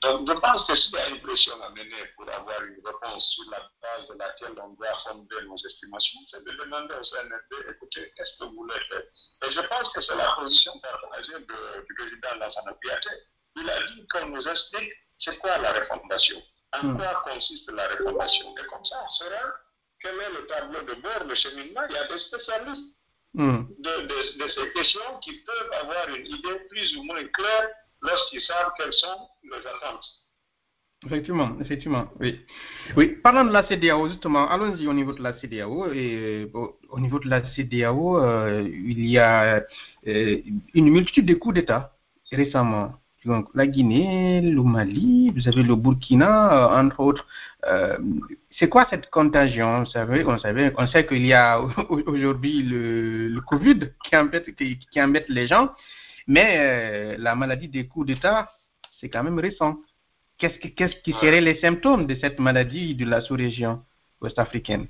[0.03, 3.23] Donc, je pense que s'il y a une pression à mener pour avoir une réponse
[3.31, 7.71] sur la base de laquelle on doit fonder nos estimations, c'est de demander au CNRD,
[7.71, 9.03] écoutez, qu'est-ce que vous voulez faire?
[9.47, 13.09] Et je pense que c'est la position partagée du président Lassana Piaté.
[13.55, 16.41] Il a dit qu'on nous explique c'est quoi la refondation,
[16.73, 16.97] en mm.
[16.97, 18.55] quoi consiste la refondation?
[18.57, 19.53] Et comme ça, on saura
[20.01, 21.81] quel est le tableau de bord, le cheminement.
[21.87, 22.91] Il y a des spécialistes
[23.35, 23.63] mm.
[23.79, 27.69] de, de, de ces questions qui peuvent avoir une idée plus ou moins claire
[28.03, 30.05] lorsqu'ils savent quelles sont les attentes.
[31.05, 32.39] Effectivement, effectivement, oui.
[32.95, 35.91] Oui, parlant de la CDAO, justement, allons-y au niveau de la CDAO.
[35.91, 39.63] Et, au, au niveau de la CDAO, euh, il y a
[40.07, 40.37] euh,
[40.73, 41.91] une multitude de coups d'État
[42.31, 42.93] récemment.
[43.53, 47.25] La Guinée, le Mali, vous avez le Burkina, euh, entre autres.
[48.57, 49.79] c'est quoi cette contagion?
[49.79, 55.01] Vous savez, on, savait, on sait qu'il y a aujourd'hui le, Covid qui embête, qui
[55.01, 55.69] embête les gens.
[56.27, 58.51] Mais euh, la maladie des coups d'État,
[58.99, 59.77] c'est quand même récent.
[60.37, 63.83] Qu'est-ce qui, qu'est-ce qui seraient les symptômes de cette maladie de la sous-région
[64.21, 64.87] ouest-africaine?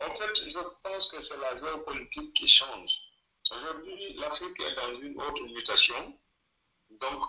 [0.00, 2.90] En fait, je pense que c'est la géopolitique qui change.
[3.50, 6.14] Aujourd'hui, l'Afrique est dans une autre mutation.
[7.00, 7.22] Donc,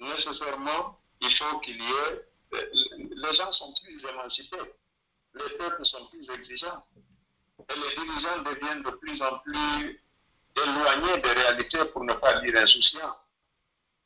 [0.00, 2.20] nécessairement, il faut qu'il y ait.
[2.52, 4.72] Les gens sont plus émancipés.
[5.34, 6.84] Les peuples sont plus exigeants.
[7.58, 10.00] Et les dirigeants deviennent de plus en plus
[10.56, 13.16] éloigné des réalités pour ne pas dire insouciant.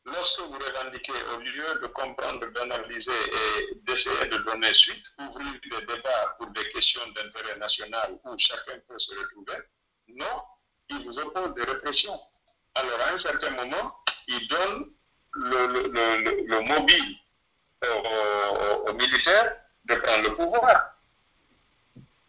[0.04, 5.86] Lorsque vous revendiquez, au lieu de comprendre, d'analyser et d'essayer de donner suite, ouvrir des
[5.86, 9.58] débats pour des questions d'intérêt national où chacun peut se retrouver,
[10.08, 10.42] non,
[10.88, 12.18] il vous oppose des répressions.
[12.74, 13.94] Alors, à un certain moment,
[14.28, 14.86] il donne
[15.34, 17.16] le, le, le, le mobile
[17.82, 20.94] aux, aux militaires de prendre le pouvoir.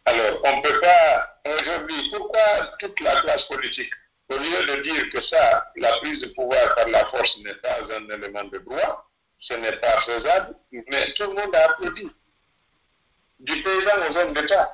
[0.04, 3.92] Alors, on ne peut pas, aujourd'hui, pourquoi toute la classe politique
[4.30, 7.78] au lieu de dire que ça, la prise de pouvoir par la force n'est pas
[7.82, 9.06] un élément de droit,
[9.40, 12.08] ce n'est pas faisable, mais tout le monde a applaudi.
[13.40, 14.70] Du paysan aux hommes d'État.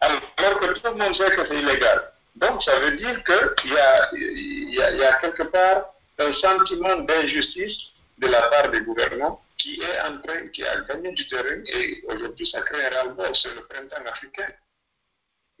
[0.00, 2.12] Alors que tout le monde sait que c'est illégal.
[2.36, 6.96] Donc ça veut dire qu'il y a, y, a, y a quelque part un sentiment
[6.96, 7.76] d'injustice
[8.18, 12.02] de la part des gouvernants qui est en train, qui a gagné du terrain et
[12.08, 14.48] aujourd'hui ça crée un ras C'est le printemps africain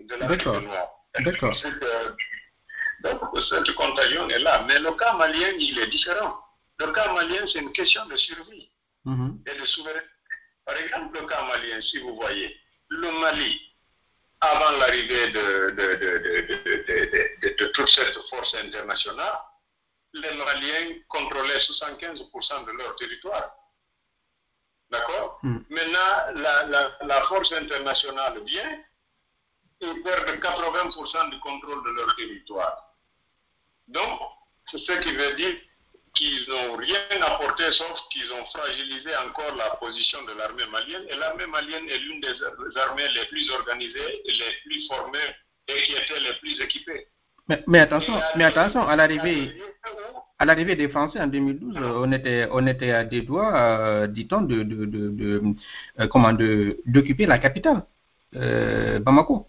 [0.00, 0.90] de l'Afrique noire.
[1.20, 1.54] D'accord.
[3.04, 4.64] Donc, cette contagion est là.
[4.66, 6.38] Mais le cas malien, il est différent.
[6.78, 8.68] Le cas malien, c'est une question de survie
[9.04, 9.32] mm -hmm.
[9.48, 10.08] et de souveraineté.
[10.66, 12.48] Par exemple, le cas malien, si vous voyez,
[12.88, 13.54] le Mali,
[14.40, 15.46] avant l'arrivée de,
[15.78, 19.38] de, de, de, toute cette force internationale,
[20.14, 23.50] les Maliens contrôlaient 75% de leur territoire.
[24.90, 25.58] D'accord mm.
[25.70, 28.78] Maintenant, la, la, la force internationale vient,
[29.80, 32.83] ils perdent 80% du contrôle de leur territoire.
[33.88, 34.20] Donc,
[34.70, 35.54] c'est ce qui veut dire
[36.14, 41.04] qu'ils n'ont rien apporté sauf qu'ils ont fragilisé encore la position de l'armée malienne.
[41.08, 45.34] Et l'armée malienne est l'une des armées les plus organisées, les plus formées
[45.68, 47.06] et qui étaient les plus équipées.
[47.48, 49.52] Mais, mais attention, mais attention, à l'arrivée,
[50.38, 54.42] à l'arrivée des Français en 2012, on était, on était à des doigts, euh, dit-on,
[54.42, 55.42] de, de, de, de
[56.00, 57.82] euh, comment, d'occuper la capitale,
[58.36, 59.48] euh, Bamako.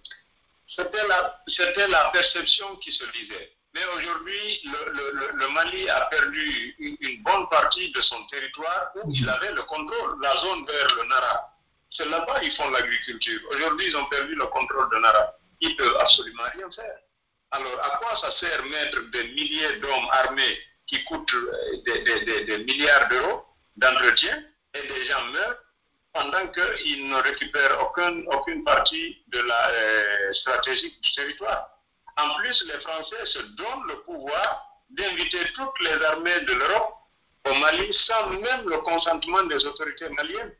[0.67, 3.54] C'était la, c'était la perception qui se disait.
[3.75, 9.51] Mais aujourd'hui, le, Mali a perdu une, bonne partie de son territoire où il avait
[9.51, 11.49] le contrôle, la zone vers le Nara.
[11.91, 13.41] C'est là-bas qu'ils font l'agriculture.
[13.51, 15.33] Aujourd'hui, ils ont perdu le contrôle de Nara.
[15.59, 16.97] Ils ne peuvent absolument rien faire.
[17.51, 20.57] Alors, à quoi ça sert mettre des milliers d'hommes armés
[20.87, 23.43] qui coûtent euh, des, milliards d'euros
[23.75, 24.41] d'entretien
[24.73, 25.57] et des gens meurent
[26.13, 31.74] pendant qu'ils ne récupèrent aucune, aucune partie de la euh, stratégie du territoire?
[32.17, 36.93] En plus, les Français se donnent le pouvoir d'inviter toutes les armées de l'Europe
[37.45, 40.53] au Mali sans même le consentement des autorités maliennes.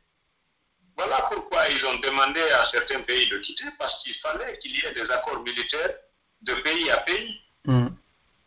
[0.96, 4.86] Voilà pourquoi ils ont demandé à certains pays de quitter, parce qu'il fallait qu'il y
[4.86, 5.94] ait des accords militaires
[6.42, 7.40] de pays à pays.
[7.64, 7.88] Hmm.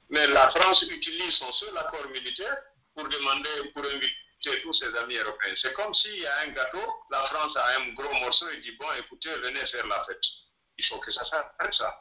[0.10, 2.58] Mais la France utilise son seul accord militaire
[2.96, 5.54] pour demander, pour inviter tous ses amis européens.
[5.62, 8.76] C'est comme s'il y a un gâteau, la France a un gros morceau et dit,
[8.80, 10.22] bon, écoutez, venez faire la fête.
[10.78, 11.96] Il faut que ça s'arrête, ça.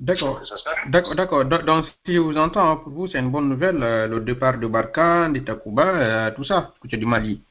[0.00, 0.40] D'accord.
[0.86, 1.44] D'accord, d'accord.
[1.44, 4.66] Donc, si je vous entends, pour vous, c'est une bonne nouvelle, euh, le départ de
[4.66, 7.42] Barkhane, de Takuba, euh, tout ça, tu du Mali.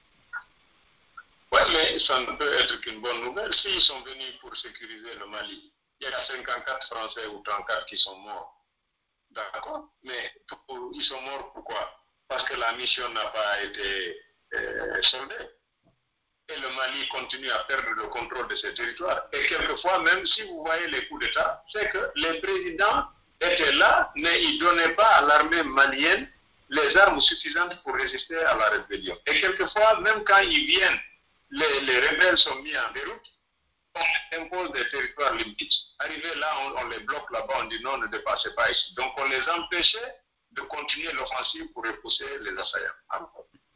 [1.51, 5.27] Oui, mais ça ne peut être qu'une bonne nouvelle s'ils sont venus pour sécuriser le
[5.27, 5.71] Mali.
[6.01, 8.55] Il y a 54 Français ou 34 qui sont morts.
[9.29, 10.31] D'accord Mais
[10.93, 11.87] ils sont morts pourquoi?
[12.27, 14.17] Parce que la mission n'a pas été
[14.55, 15.49] euh, soldée.
[16.49, 19.21] Et le Mali continue à perdre le contrôle de ses territoires.
[19.33, 23.05] Et quelquefois, même si vous voyez les coups d'État, c'est que les présidents
[23.39, 26.27] étaient là, mais ils ne donnaient pas à l'armée malienne
[26.69, 29.17] les armes suffisantes pour résister à la rébellion.
[29.27, 30.99] Et quelquefois, même quand ils viennent
[31.51, 33.25] les, rebelles sont mis en déroute,
[33.95, 35.73] on impose des territoires limites.
[35.99, 38.93] Arrivé là, on, les bloque là-bas, on dit non, ne dépassez pas ici.
[38.93, 40.15] Donc on les empêchait
[40.51, 43.29] de continuer l'offensive pour repousser les assaillants.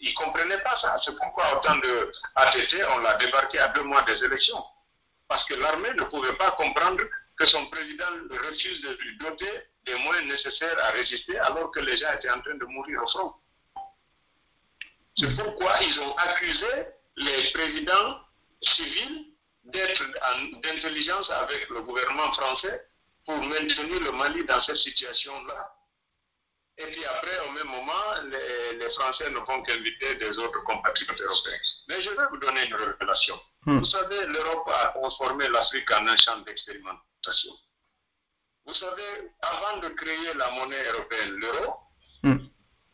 [0.04, 0.98] Ils ne comprenaient pas ça.
[1.06, 4.62] C'est pourquoi autant de ATT, on l'a débarqué à deux mois des élections.
[5.30, 7.02] Parce que l'armée ne pouvait pas comprendre
[7.38, 11.96] que son président refuse de lui doter des moyens nécessaires à résister alors que les
[11.96, 13.34] gens étaient en train de mourir au front.
[15.16, 16.86] C'est pourquoi ils ont accusé
[17.16, 18.20] les présidents
[18.62, 19.28] civils
[19.64, 20.04] d'être
[20.62, 22.88] d'intelligence avec le gouvernement français
[23.26, 25.72] pour maintenir le Mali dans cette situation-là.
[26.78, 31.60] Et puis après, au même moment, les, Français ne vont qu'inviter des autres compatriotes européens.
[31.88, 33.40] Mais je vais vous donner une révélation.
[33.66, 33.80] Hmm.
[33.80, 37.54] Vous savez, l'Europe a transformé l'Afrique en un champ d'expérimentation.
[38.66, 41.76] Vous savez, avant de créer la monnaie européenne, l'euro,
[42.24, 42.38] hmm.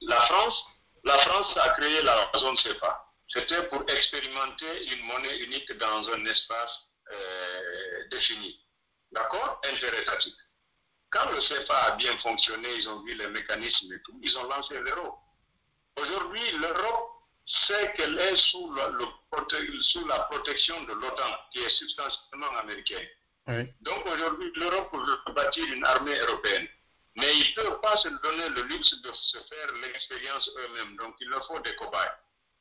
[0.01, 0.63] la France,
[1.03, 3.05] la France a créé la zone CFA.
[3.29, 6.71] C'était pour expérimenter une monnaie unique dans un espace
[7.11, 8.59] euh, défini.
[9.11, 9.61] D'accord?
[9.63, 10.35] Interétatique.
[11.11, 14.43] Quand le CFA a bien fonctionné, ils ont vu les mécanismes et tout, ils ont
[14.43, 15.17] lancé l'euro.
[15.97, 17.09] Aujourd'hui, l'Europe
[17.67, 18.91] sait qu'elle est sous la,
[19.81, 23.07] sous la, protection de l'OTAN, qui est substantiellement américaine.
[23.81, 26.67] Donc aujourd'hui, l'Europe veut bâtir une armée européenne.
[27.15, 30.95] Mais ils ne peuvent pas se donner le luxe de se faire l'expérience eux-mêmes.
[30.97, 32.11] Donc il leur faut des cobayes.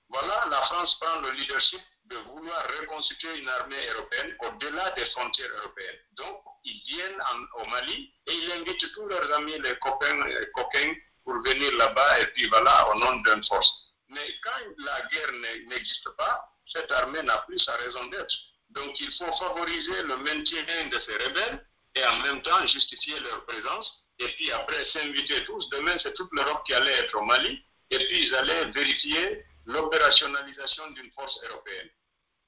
[0.09, 5.51] Voilà, la France prend le leadership de vouloir reconstituer une armée européenne au-delà des frontières
[5.59, 6.01] européennes.
[6.13, 7.21] Donc, ils viennent
[7.61, 10.95] au Mali et ils invitent tous leurs amis, les copains, les coquins,
[11.25, 13.71] pour venir là-bas et puis voilà, au nom d'une force.
[14.09, 15.33] Mais quand la guerre
[15.67, 16.43] n'existe pas,
[16.73, 18.35] cette armée n'a plus sa raison d'être.
[18.71, 23.45] Donc, il faut favoriser le maintien de ces rebelles et en même temps justifier leur
[23.45, 25.69] présence et puis après s'inviter tous.
[25.71, 30.91] Demain, c'est toute l'Europe qui allait être au Mali et puis ils allaient vérifier l'opérationnalisation
[30.93, 31.91] d'une force européenne.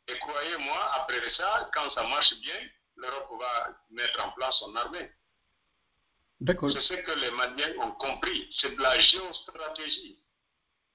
[0.09, 2.61] Et croyez-moi, après ça, quand ça marche bien,
[2.97, 5.11] l'Europe va mettre en place son armée.
[6.47, 8.49] C'est ce que les Maliens ont compris.
[8.61, 10.19] C'est de la géostratégie.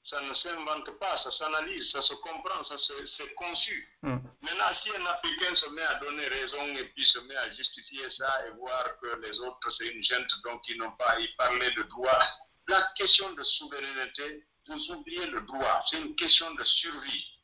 [0.03, 2.75] Ça ne s'invente pas, ça s'analyse, ça se comprend, ça
[3.17, 3.97] c'est conçu.
[4.03, 4.19] Hmm.
[4.41, 8.07] Maintenant, si un Africain se met à donner raison et puis se met à justifier
[8.11, 11.27] ça et voir que les autres, c'est une gente donc ils n'ont pas à y
[11.35, 12.19] parler de droit,
[12.67, 15.83] la question de souveraineté vous oubliez le droit.
[15.89, 17.34] C'est une question de survie.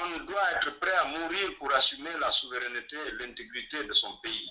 [0.00, 4.50] On doit être prêt à mourir pour assumer la souveraineté et l'intégrité de son pays.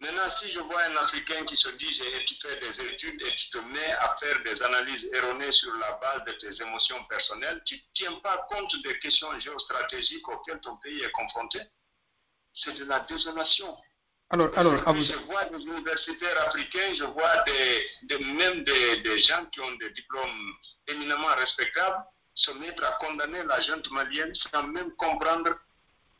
[0.00, 3.32] Maintenant, si je vois un Africain qui se dit, et tu fais des études et
[3.36, 7.60] tu te mets à faire des analyses erronées sur la base de tes émotions personnelles,
[7.66, 11.60] tu ne tiens pas compte des questions géostratégiques auxquelles ton pays est confronté?
[12.54, 13.76] C'est de la désolation.
[14.30, 19.74] Alors, alors, Je vois des universitaires africains, je vois des, même des, gens qui ont
[19.76, 20.52] des diplômes
[20.86, 22.04] éminemment respectables
[22.38, 25.50] se mettre à condamner la junte malienne sans même comprendre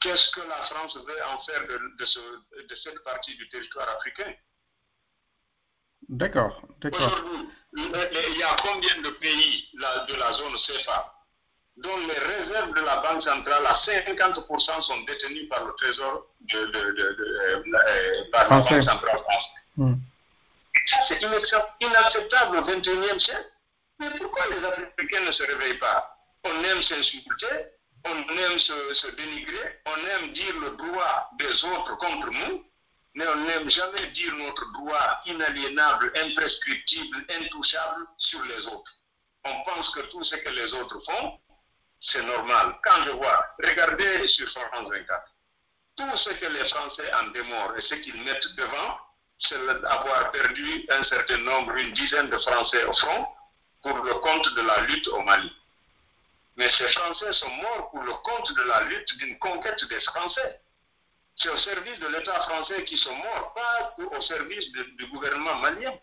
[0.00, 4.32] qu'est-ce que la France veut en faire de, de, cette partie du territoire africain.
[6.08, 6.60] D'accord.
[6.84, 11.14] Aujourd'hui, il y a combien de pays de la zone CFA
[11.76, 16.66] dont les réserves de la Banque centrale à 50% sont détenues par le Trésor de,
[16.66, 19.50] de, de, euh, par la Banque centrale française?
[19.76, 19.94] Hmm.
[20.86, 21.22] Ça, c'est
[21.80, 23.46] inacceptable au XXIe siècle.
[23.98, 26.16] Mais pourquoi les Africains ne se réveillent pas?
[26.44, 27.66] On aime s'insulter,
[28.04, 32.64] on aime se, dénigrer, on aime dire le droit des autres contre nous,
[33.14, 38.92] mais on n'aime jamais dire notre droit inaliénable, imprescriptible, intouchable sur les autres.
[39.44, 41.38] On pense que tout ce que les autres font,
[42.00, 42.76] c'est normal.
[42.84, 45.32] Quand je vois, regardez sur France 24,
[45.96, 48.98] tout ce que les Français en démorent et ce qu'ils mettent devant,
[49.40, 53.26] c'est d'avoir perdu un certain nombre, une dizaine de Français au front,
[53.82, 55.52] pour le compte de la lutte au Mali.
[56.56, 60.60] Mais ces Français sont morts pour le compte de la lutte d'une conquête des Français.
[61.36, 65.94] C'est au service de l'État français qu'ils sont morts, pas au service du gouvernement malien.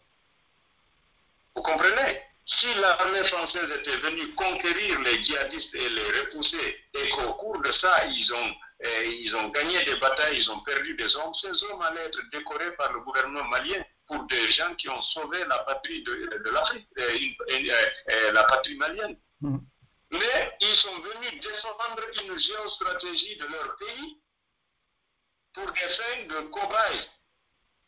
[1.55, 2.21] Vous comprenez?
[2.47, 7.71] Si l'armée française était venue conquérir les djihadistes et les repousser, et qu'au cours de
[7.73, 11.63] ça, ils ont, eh, ils ont gagné des batailles, ils ont perdu des hommes, ces
[11.63, 15.59] hommes allaient être décorés par le gouvernement malien pour des gens qui ont sauvé la
[15.59, 19.17] patrie de, de l'Afrique, euh, la patrie malienne.
[19.41, 19.57] Mm.
[20.11, 24.17] Mais ils sont venus défendre une géostratégie de leur pays
[25.53, 27.09] pour des fins de cobayes.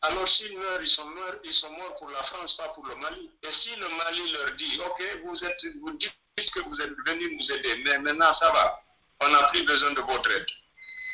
[0.00, 2.96] Alors s'ils meurent, ils sont morts, ils sont morts pour la France, pas pour le
[2.96, 3.30] Mali.
[3.42, 6.12] Et si le Mali leur dit, ok, vous êtes, vous dites
[6.54, 8.80] que vous êtes venus nous aider, mais maintenant ça va,
[9.20, 10.46] on n'a plus besoin de votre aide.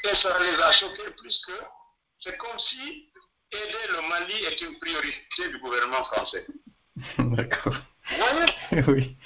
[0.05, 1.53] Et ça les a choqués plus que
[2.21, 3.11] c'est comme si
[3.53, 6.47] aider le Mali est une priorité du gouvernement français.
[7.19, 7.77] D'accord.
[8.89, 9.17] Oui.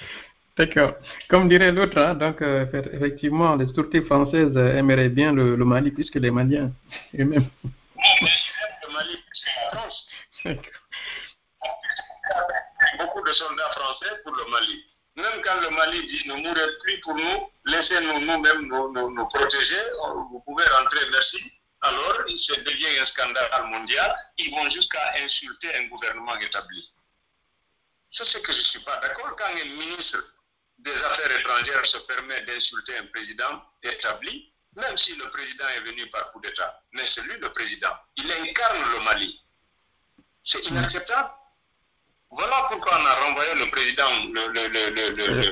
[0.57, 0.93] D'accord.
[1.29, 5.91] Comme dirait l'autre, hein, donc euh, effectivement, les autorités françaises aimeraient bien le, le, Mali
[5.91, 6.71] plus que les Maliens
[7.19, 7.47] eux-mêmes.
[7.65, 10.07] le Mali plus que la France.
[12.99, 14.85] Beaucoup de soldats français pour le Mali.
[15.15, 19.27] Même quand le Mali dit ne mourrez plus pour nous, laissez-nous nous-mêmes nous, nous, nous,
[19.27, 19.83] protéger,
[20.31, 21.58] vous pouvez rentrer, merci.
[21.81, 24.15] Alors, ça devient un scandale mondial.
[24.37, 26.89] Ils vont jusqu'à insulter un gouvernement établi.
[28.11, 30.17] C'est ce que je ne suis pas d'accord quand un ministre
[30.79, 36.07] des Affaires étrangères se permet d'insulter un président établi, même si le président est venu
[36.07, 36.79] par coup d'État.
[36.93, 37.95] Mais c'est lui le président.
[38.17, 39.41] Il incarne le Mali.
[40.43, 41.29] C'est inacceptable.
[42.31, 44.09] Voilà pourquoi on a renvoyé le président,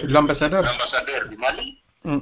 [0.08, 1.82] l'ambassadeur le, le, du Mali.
[2.04, 2.20] Mm.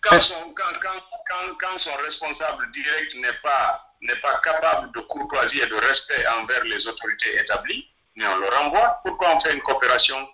[0.00, 3.84] Quand, son, quand, quand, quand, son, responsable direct n'est pas,
[4.22, 9.00] pas capable de courtoisie et de respect envers les autorités établies, mais on le renvoie.
[9.04, 10.28] Pourquoi on fait une coopération?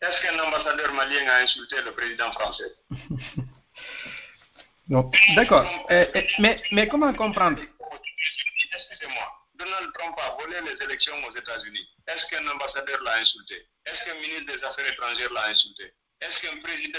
[0.00, 2.72] Est-ce qu'un ambassadeur malien a insulté le président français?
[5.36, 5.64] D'accord.
[5.90, 7.60] Euh, euh, mais, mais comment comprendre?
[7.60, 9.28] Excusez-moi.
[9.54, 11.88] Donald Trump a volé les élections aux États-Unis.
[12.08, 13.64] Est-ce qu'un ambassadeur l'a insulté?
[13.86, 15.92] Est-ce qu'un ministre des Affaires étrangères l'a insulté?
[16.22, 16.98] Est-ce qu'un président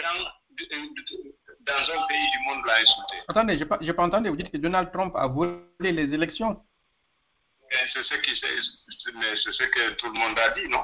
[1.62, 3.16] dans un pays du monde l'a insulté?
[3.30, 4.30] Attendez, je n'ai pas, entendu.
[4.30, 6.62] Vous dites que Donald Trump a volé les élections
[7.72, 10.84] C'est ce, ce que tout le monde a dit, non?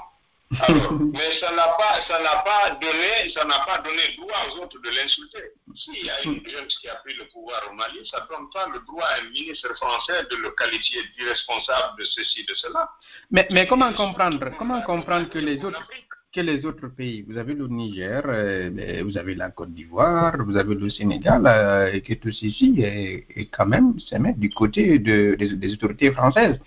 [0.57, 4.63] Alors, mais ça n'a pas, ça n'a pas donné, ça n'a pas donné droit aux
[4.63, 5.43] autres de l'insulter.
[5.75, 8.49] S'il y a une jeune qui a pris le pouvoir au Mali, ça ne donne
[8.51, 12.89] pas le droit à un ministre français de le qualifier d'irresponsable de ceci, de cela.
[13.29, 15.83] Mais, mais comment comprendre, comment comprendre que les autres,
[16.31, 20.57] que les autres pays, vous avez le Niger, euh, vous avez la Côte d'Ivoire, vous
[20.57, 24.49] avez le Sénégal, euh, et que tout ceci est, est quand même se mettre du
[24.51, 26.59] côté de, des, des autorités françaises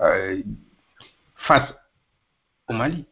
[0.00, 0.40] euh,
[1.36, 1.74] face
[2.68, 3.04] au Mali.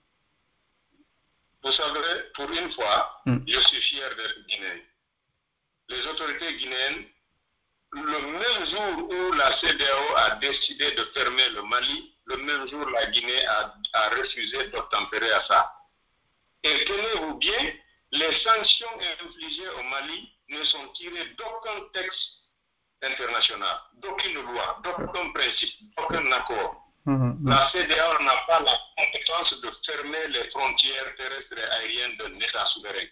[1.63, 3.39] Vous savez, pour une fois, mm.
[3.47, 4.81] je suis fier d'être guinéen.
[5.91, 7.05] Les autorités guinéennes,
[7.93, 12.89] le même jour où la CDAO a décidé de fermer le Mali, le même jour
[12.91, 15.73] la Guinée a, a refusé d'obtempérer à ça.
[17.39, 17.73] Bien,
[18.13, 22.31] les sanctions infligées au Mali ne sont tirées d'aucun texte
[23.03, 26.85] international, d'aucune loi, d'aucun principe, d'aucun accord.
[27.45, 32.67] La CDAO n'a pas la compétence de fermer les frontières terrestres et aériennes d'un État
[32.67, 33.07] souverain.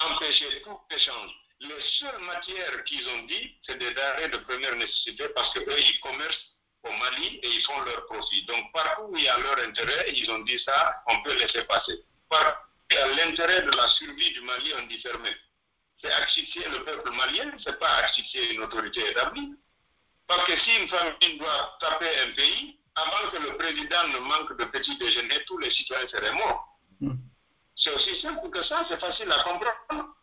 [0.00, 1.30] Empêcher tout échange.
[1.60, 6.00] Les seules matières qu'ils ont dit, c'est des denrées de première nécessité parce qu'eux, ils
[6.00, 8.44] commercent au Mali et ils font leur profit.
[8.46, 11.64] Donc, partout où il y a leur intérêt, ils ont dit ça, on peut laisser
[11.64, 12.04] passer.
[12.28, 12.68] Par
[13.16, 15.36] l'intérêt de la survie du Mali, on dit fermer.
[16.00, 19.54] C'est asphyxier le peuple malien, c'est pas asphyxier une autorité établie.
[20.26, 24.56] Parce que si une famille doit taper un pays, avant que le président ne manque
[24.56, 26.78] de petit déjeuner, tous les citoyens seraient morts.
[27.00, 27.14] Mm.
[27.76, 30.14] C'est aussi simple que ça, c'est facile à comprendre.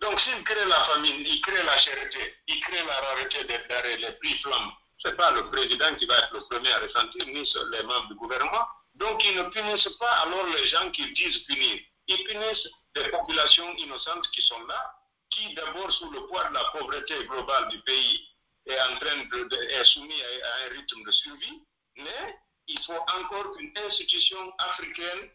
[0.00, 3.96] Donc s'il crée la famine, il crée la charité, il crée la rareté des denrées,
[3.96, 4.72] les prix flambent.
[4.98, 8.08] Ce n'est pas le président qui va être le premier à ressentir, ni les membres
[8.08, 8.66] du gouvernement.
[8.96, 11.80] Donc ils ne punissent pas alors les gens qu'ils disent punir.
[12.08, 14.94] Ils punissent des populations innocentes qui sont là,
[15.30, 18.28] qui d'abord sous le poids de la pauvreté globale du pays
[18.66, 21.62] est en train de, soumis à, un rythme de survie,
[21.96, 22.36] mais
[22.68, 25.30] il faut encore qu'une institution africaine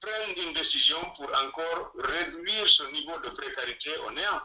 [0.00, 4.40] prenne une décision pour encore réduire ce niveau de précarité au néant.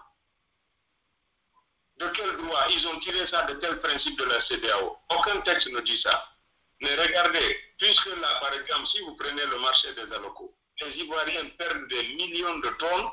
[1.98, 2.66] De quel droit?
[2.70, 6.37] Ils ont tiré ça de tel principe de la CDAO Aucun texte ne dit ça.
[6.82, 11.50] Mais regardez, puisque là, par exemple, si vous prenez le marché des alocos, les Ivoiriens
[11.58, 13.10] perdent des millions de tonnes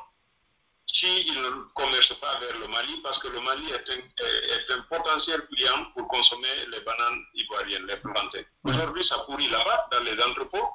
[0.86, 4.82] s'ils ne commercent pas vers le Mali, parce que le Mali est un, est un
[4.82, 8.44] potentiel client pour consommer les bananes ivoiriennes, les plantains.
[8.64, 10.68] Aujourd'hui, ça pourrit là-bas, dans les entrepôts.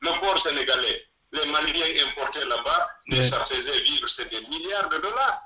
[0.00, 4.98] Le port sénégalais, les Maliens importaient là-bas, mais ça faisait vivre, c'est des milliards de
[4.98, 5.40] dollars.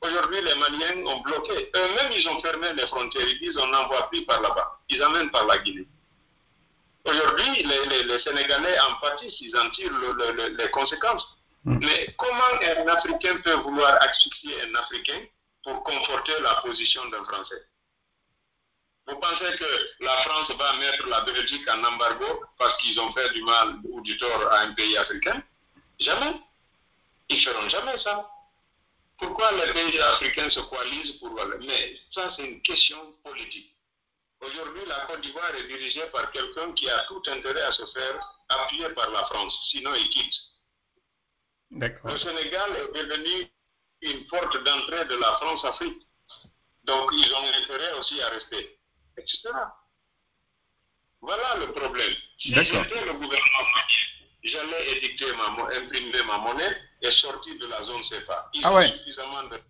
[0.00, 1.70] Aujourd'hui, les Maliens ont bloqué.
[1.74, 3.26] Eux-mêmes, ils ont fermé les frontières.
[3.26, 4.78] Ils disent on n'envoie plus par là-bas.
[4.88, 5.86] Ils amènent par la Guinée.
[7.08, 9.98] Aujourd'hui, les, les, Sénégalais en pâtissent, ils en tirent
[10.58, 11.24] les conséquences.
[11.64, 15.24] Mais comment un Africain peut vouloir asphyxier un Africain
[15.64, 17.62] pour conforter la position d'un Français?
[19.06, 23.32] Vous pensez que la France va mettre la Belgique en embargo parce qu'ils ont fait
[23.32, 25.42] du mal ou du tort à un pays africain?
[26.00, 26.34] Jamais.
[27.30, 28.28] Ils ne feront jamais ça.
[29.18, 31.40] Pourquoi les pays africains se coalisent pour...
[31.60, 33.72] Mais ça, c'est une question politique.
[34.40, 38.20] Aujourd'hui, la Côte d'Ivoire est dirigée par quelqu'un qui a tout intérêt à se faire
[38.48, 40.34] appuyer par la France, sinon il quitte.
[41.70, 43.50] Le Sénégal est devenu
[44.02, 46.02] une porte d'entrée de la France-Afrique.
[46.84, 48.78] Donc, ils ont intérêt aussi à rester,
[49.18, 49.50] etc.
[51.20, 52.14] Voilà le problème.
[52.38, 53.64] Si j'étais le gouvernement
[54.44, 58.48] j'allais édicter ma, imprimer ma monnaie et sortir de la zone CFA.
[58.54, 59.60] Ils ah ont suffisamment de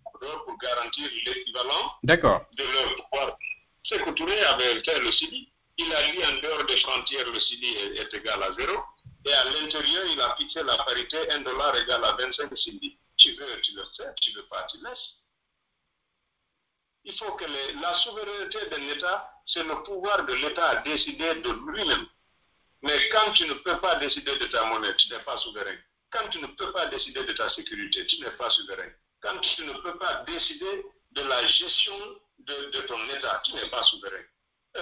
[0.45, 3.37] pour garantir l'équivalent de leur pouvoir.
[3.85, 5.51] C'est que avait fait le CIDI.
[5.77, 8.83] Il a dit en dehors des frontières, le CIDI est, égal à zéro.
[9.25, 12.97] Et à l'intérieur, il a fixé la parité 1 dollar égal à 25 CIDI.
[13.17, 14.13] Tu veux, tu le fais.
[14.21, 15.15] Tu veux pas, tu laisses.
[17.05, 21.51] Il faut que la souveraineté d'un État, c'est le pouvoir de l'État à décider de
[21.71, 22.05] lui-même.
[22.81, 25.75] Mais quand tu ne peux pas décider de ta monnaie, tu n'es pas souverain.
[26.11, 28.89] Quand tu ne peux pas décider de ta sécurité, tu n'es pas souverain.
[29.21, 33.83] Quand tu ne peux pas décider de la gestion de, ton État, tu n'es pas
[33.83, 34.23] souverain.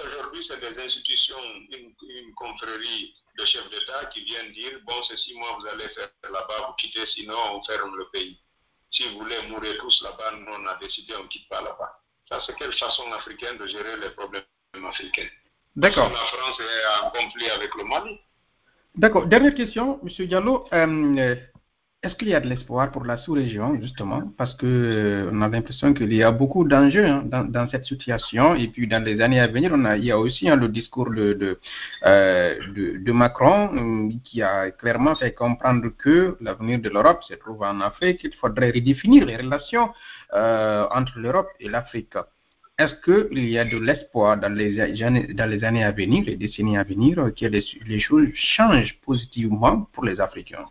[0.05, 1.41] Aujourd'hui, c'est des institutions,
[1.71, 6.09] une, confrérie de chefs d'État qui viennent dire, bon, c'est six mois, vous allez faire
[6.23, 8.37] là-bas, vous quittez, sinon on ferme le pays.
[8.91, 11.99] Si vous voulez mourir tous là-bas, nous on a décidé, on ne quitte pas là-bas.
[12.29, 14.43] Ça, c'est quelle façon africaine de gérer les problèmes
[14.85, 15.29] africains
[15.75, 16.09] D'accord.
[16.09, 18.19] La France est en conflit avec le Mali.
[18.95, 19.27] D'accord.
[19.27, 20.27] Dernière question, M.
[20.27, 20.67] Diallo.
[20.73, 21.35] Euh,
[22.03, 24.21] est-ce qu'il y a de l'espoir pour la sous-région, justement?
[24.37, 28.53] Parce qu'on euh, on a l'impression qu'il y a beaucoup d'enjeux hein, dans, cette situation.
[28.55, 31.59] Et puis, dans les années à venir, il y a aussi hein, le discours de,
[32.05, 38.21] euh, Macron qui a clairement fait comprendre que l'avenir de l'Europe se trouve en Afrique.
[38.23, 39.89] Il faudrait redéfinir les relations
[40.31, 42.13] entre l'Europe et l'Afrique.
[42.77, 44.75] Est-ce qu'il y a de l'espoir dans les,
[45.33, 50.05] dans les années à venir, les décennies à venir, que les, choses changent positivement pour
[50.05, 50.65] les Africains?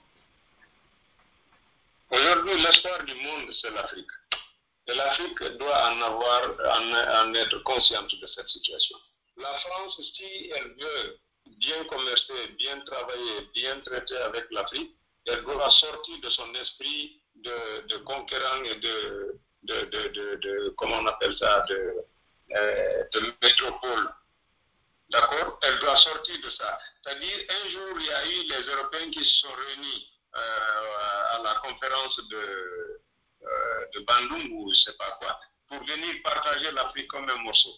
[2.11, 4.11] Aujourd'hui, l'espoir du monde, c'est l'Afrique.
[4.87, 6.43] Et l'Afrique doit en avoir,
[7.35, 8.97] être consciente de cette situation.
[9.37, 11.19] La France, si elle veut
[11.59, 14.93] bien commercer, bien travailler, bien traiter avec l'Afrique,
[15.27, 22.05] elle doit sortir de son esprit de, conquérant et de, comment on appelle ça, de,
[22.55, 24.09] euh, métropole.
[25.11, 25.59] D'accord?
[25.63, 26.79] Elle doit sortir de ça.
[27.03, 31.55] C'est-à-dire, un jour, il y a eu les Européens qui se sont réunis à la
[31.57, 33.03] conférence de,
[33.43, 37.75] euh, Bandung ou je ne sais pas quoi, pour venir partager l'Afrique comme un morceau.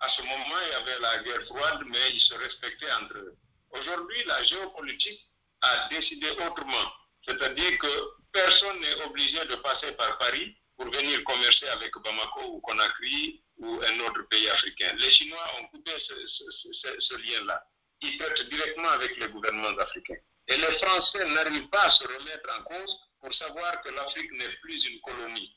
[0.00, 3.36] À ce moment, il y avait la guerre froide, mais ils se respectaient entre eux.
[3.70, 5.20] Aujourd'hui, la géopolitique
[5.60, 6.92] a décidé autrement.
[7.24, 12.60] C'est-à-dire que personne n'est obligé de passer par Paris pour venir commercer avec Bamako ou
[12.60, 14.92] Conakry ou un autre pays africain.
[14.96, 17.62] Les Chinois ont coupé ce, lien-là.
[18.00, 20.20] Ils traitent directement avec les gouvernements africains.
[20.48, 24.56] Et les Français n'arrivent pas à se remettre en cause pour savoir que l'Afrique n'est
[24.60, 25.56] plus une colonie,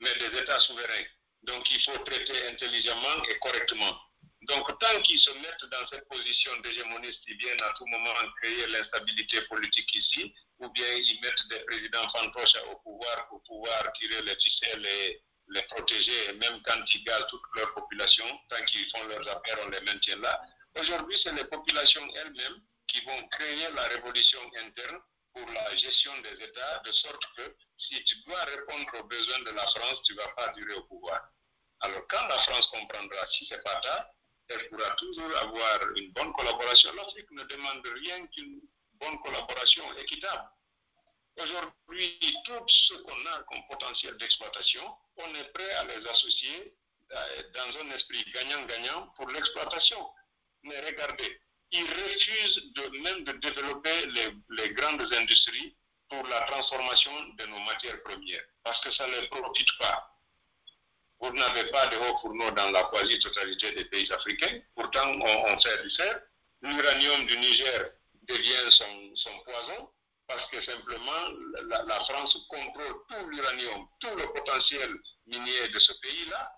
[0.00, 1.06] mais des États souverains.
[1.42, 3.98] Donc il faut traiter intelligemment et correctement.
[4.42, 8.66] Donc tant qu'ils se mettent dans cette position d'hégémoniste, ils viennent à tout moment créer
[8.66, 14.22] l'instabilité politique ici, ou bien ils mettent des présidents fantoches au pouvoir pour pouvoir tirer
[14.22, 19.04] les ficelles et les protéger, même quand ils gazent toute leur population, tant qu'ils font
[19.04, 20.40] leurs affaires, on les maintient là.
[20.76, 22.60] Aujourd'hui, c'est les populations elles-mêmes
[22.90, 25.00] qui vont créer la révolution interne
[25.32, 29.50] pour la gestion des États, de sorte que si tu dois répondre aux besoins de
[29.50, 31.20] la France, tu ne vas pas durer au pouvoir.
[31.80, 34.06] Alors quand la France comprendra, si ce n'est pas tard,
[34.48, 36.92] elle pourra toujours avoir une bonne collaboration.
[36.94, 38.60] L'Afrique ne demande rien qu'une
[38.94, 40.48] bonne collaboration équitable.
[41.36, 44.84] Aujourd'hui, tout ce qu'on a comme potentiel d'exploitation,
[45.16, 46.74] on est prêt à les associer
[47.12, 50.10] euh, dans un esprit gagnant-gagnant pour l'exploitation.
[50.64, 51.40] Mais regardez,
[51.72, 54.06] ils refusent même de développer
[54.50, 55.74] les, grandes industries
[56.08, 60.06] pour la transformation de nos matières premières, parce que ça ne les profite pas.
[61.20, 65.60] Vous n'avez pas de hauts fourneaux dans la quasi-totalité des pays africains, pourtant on, on
[65.60, 66.20] fait du fer.
[66.62, 67.90] L'uranium du Niger
[68.26, 69.90] devient son, son poison,
[70.30, 71.28] parce que simplement
[71.68, 74.94] la France contrôle tout l'uranium, tout le potentiel
[75.26, 76.52] minier de ce pays-là.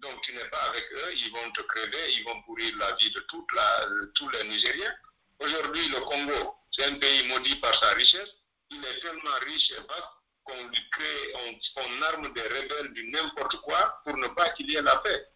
[0.00, 3.10] Donc tu n'es pas avec eux, ils vont te crever, ils vont pourrir la vie
[3.10, 4.94] de toute la, tous les Nigériens.
[5.40, 8.30] Aujourd'hui, le Congo, c'est un pays maudit par sa richesse.
[8.70, 13.10] Il est tellement riche et vaste qu'on lui crée, on, on, arme des rebelles du
[13.10, 15.26] n'importe quoi pour ne pas qu'il y ait la paix.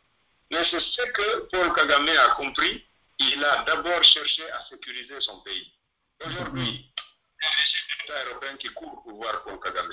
[0.51, 2.85] Mais c'est ce que Paul Kagame a compris.
[3.19, 5.73] Il a d'abord cherché à sécuriser son pays.
[6.25, 6.91] Aujourd'hui,
[7.41, 9.93] les États européens qui courent pour voir Paul Kagame.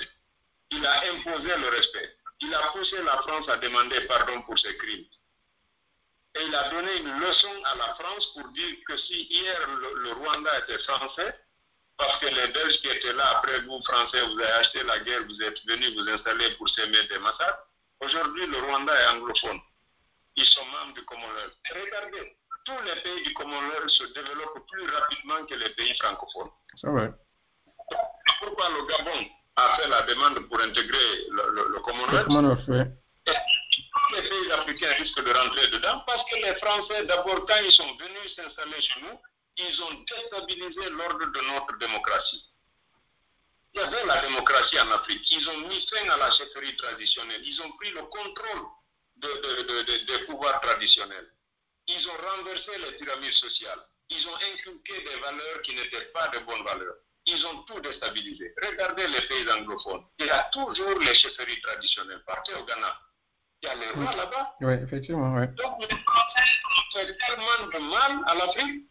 [0.70, 2.14] Il a imposé le respect.
[2.42, 5.04] Il a poussé la France à demander pardon pour ses crimes.
[6.36, 10.02] Et il a donné une leçon à la France pour dire que si hier le,
[10.02, 11.34] le Rwanda était français,
[11.98, 15.22] parce que les Belges qui étaient là après vous, Français, vous avez acheté la guerre,
[15.26, 17.66] vous êtes venus vous installer pour s'aimer des massacres.
[18.00, 19.60] Aujourd'hui, le Rwanda est anglophone.
[20.36, 21.52] Ils sont membres du Commonwealth.
[21.68, 26.50] Regardez, tous les pays du Commonwealth se développent plus rapidement que les pays francophones.
[26.80, 27.10] C'est vrai.
[28.38, 29.26] Pourquoi le Gabon
[29.60, 32.28] a fait la demande pour intégrer le, le, le Commonwealth.
[33.26, 37.72] Tous les pays africains risquent de rentrer dedans parce que les Français, d'abord, quand ils
[37.72, 39.18] sont venus s'installer chez nous,
[39.56, 42.44] ils ont déstabilisé l'ordre de notre démocratie.
[43.74, 45.22] Il y avait la démocratie en Afrique.
[45.30, 47.42] Ils ont mis fin à la chefferie traditionnelle.
[47.44, 48.62] Ils ont pris le contrôle
[49.16, 51.28] de, de, de, des pouvoirs traditionnels.
[51.86, 53.80] Ils ont renversé les pyramides sociales.
[54.08, 56.96] Ils ont inculqué des valeurs qui n'étaient pas de bonnes valeurs.
[57.32, 58.52] Ils ont tout déstabilisé.
[58.60, 60.04] Regardez les pays anglophones.
[60.18, 62.22] Il y a toujours les chefferies traditionnelles.
[62.26, 62.98] Partez au Ghana.
[63.62, 64.54] Il y a les rois là-bas.
[64.60, 65.38] Oui, effectivement.
[65.38, 68.90] Donc, les Français ont fait tellement de mal à l'Afrique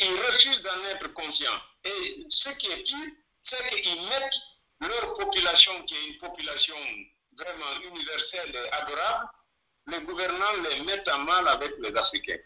[0.00, 1.60] ils refusent d'en être conscients.
[1.84, 3.12] Et ce qui est pire,
[3.48, 4.40] c'est qu'ils mettent
[4.80, 6.76] leur population, qui est une population
[7.36, 9.28] vraiment universelle et adorable,
[9.88, 12.38] les gouvernants les mettent en mal avec les Africains.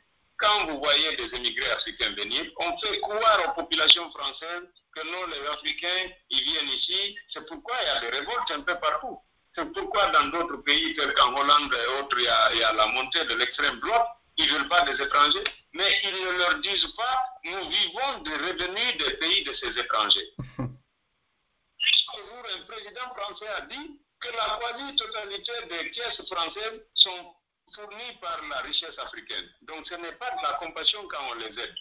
[0.42, 5.26] Quand vous voyez des émigrés africains venir, on fait croire aux populations françaises que non,
[5.28, 7.16] les Africains, ils viennent ici.
[7.32, 9.20] C'est pourquoi il y a des révoltes un peu partout.
[9.54, 12.64] C'est pourquoi dans d'autres pays, tels qu'en Hollande et autres, il y, a, il y
[12.64, 14.08] a la montée de l'extrême droite.
[14.36, 18.34] Ils ne veulent pas des étrangers, mais ils ne leur disent pas, nous vivons des
[18.34, 20.28] revenus des pays de ces étrangers.
[21.78, 27.32] Jusqu'au jour, un président français a dit que la quasi-totalité des pièces françaises sont
[27.74, 29.48] fournies par la richesse africaine.
[29.62, 31.74] Donc ce n'est pas de la compassion quand on les aide.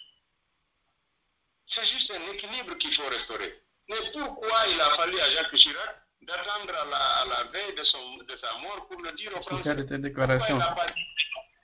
[1.67, 3.61] C'est juste un équilibre qu'il faut restaurer.
[3.87, 7.83] Mais pourquoi il a fallu à Jacques Chirac d'attendre à la, à la veille de,
[7.83, 10.59] son, de, sa mort pour le dire aux Français de déclaration.
[10.59, 10.85] Pourquoi,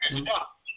[0.09, 0.25] dit...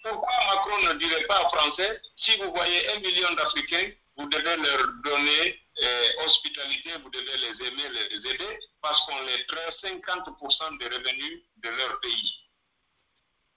[0.02, 4.56] pourquoi Macron ne dirait pas aux Français si vous voyez un million d'Africains, vous devez
[4.56, 10.78] leur donner euh, hospitalité, vous devez les aimer, les aider, parce qu'on les traite 50%
[10.78, 12.44] des revenus de leur pays.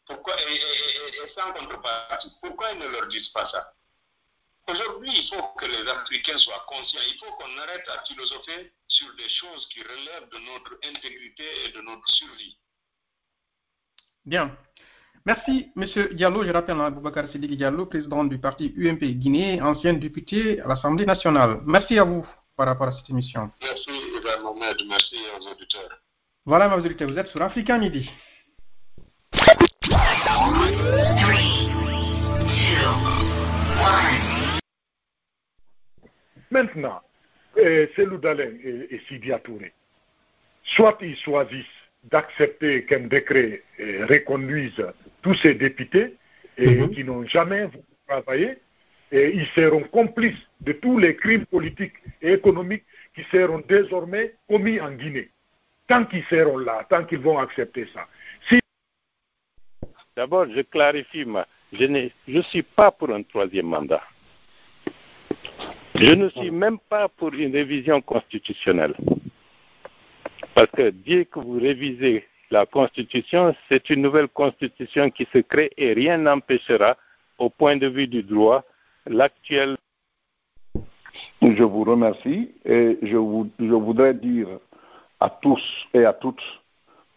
[0.06, 2.32] Pourquoi, et, et, et, sans contrepartie.
[2.42, 3.74] Pourquoi ils ne leur disent pas ça?
[4.68, 7.00] Aujourd'hui, il faut que les Africains soient conscients.
[7.12, 11.72] Il faut qu'on arrête à philosopher sur des choses qui relèvent de notre intégrité et
[11.74, 12.58] de notre survie.
[14.26, 14.56] Bien.
[15.26, 16.44] Merci, Monsieur Diallo.
[16.44, 21.62] Je rappelle Boubacar Sidiki Diallo, président du parti UMP Guinée, ancien député à l'Assemblée nationale.
[21.66, 22.26] Merci à vous
[22.56, 23.52] par rapport à cette émission.
[23.62, 24.78] Merci, Ivan Mohamed.
[24.88, 26.00] Merci aux auditeurs.
[26.46, 28.10] Voilà, mes auditeurs, vous êtes sur Africa Midi.
[36.52, 37.02] Maintenant,
[37.58, 39.74] euh, Selou et, et Sidia Touré,
[40.64, 41.66] soit ils choisissent
[42.04, 44.86] d'accepter qu'un décret euh, reconduise
[45.22, 46.16] tous ces députés
[46.58, 46.92] et Mhm.
[46.92, 48.58] qui n'ont jamais voulu travailler,
[49.12, 54.80] et ils seront complices de tous les crimes politiques et économiques qui seront désormais commis
[54.80, 55.30] en Guinée.
[55.88, 58.08] Tant qu'ils seront là, tant qu'ils vont accepter ça.
[58.48, 58.60] Si
[60.16, 61.26] D'abord, je clarifie,
[61.72, 61.86] je
[62.28, 64.02] ne suis pas pour un troisième mandat.
[65.96, 68.96] Je ne suis même pas pour une révision constitutionnelle.
[70.54, 75.72] Parce que dès que vous révisez la Constitution, c'est une nouvelle Constitution qui se crée
[75.78, 76.96] et rien n'empêchera,
[77.40, 78.64] au point de vue du droit,
[79.08, 79.78] l'actuel
[81.42, 84.48] Je vous remercie et je voudrais dire
[85.20, 86.44] à tous et à toutes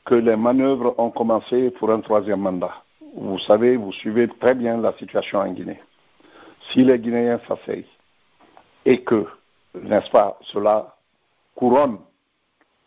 [0.06, 2.85] que les manœuvres ont commencé pour un troisième mandat.
[3.16, 5.80] Vous savez, vous suivez très bien la situation en Guinée.
[6.70, 7.88] Si les Guinéens s'asseyent
[8.84, 9.26] et que,
[9.74, 10.94] n'est-ce pas, cela
[11.54, 11.98] couronne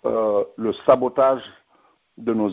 [0.05, 1.41] euh, le sabotage
[2.15, 2.47] de nos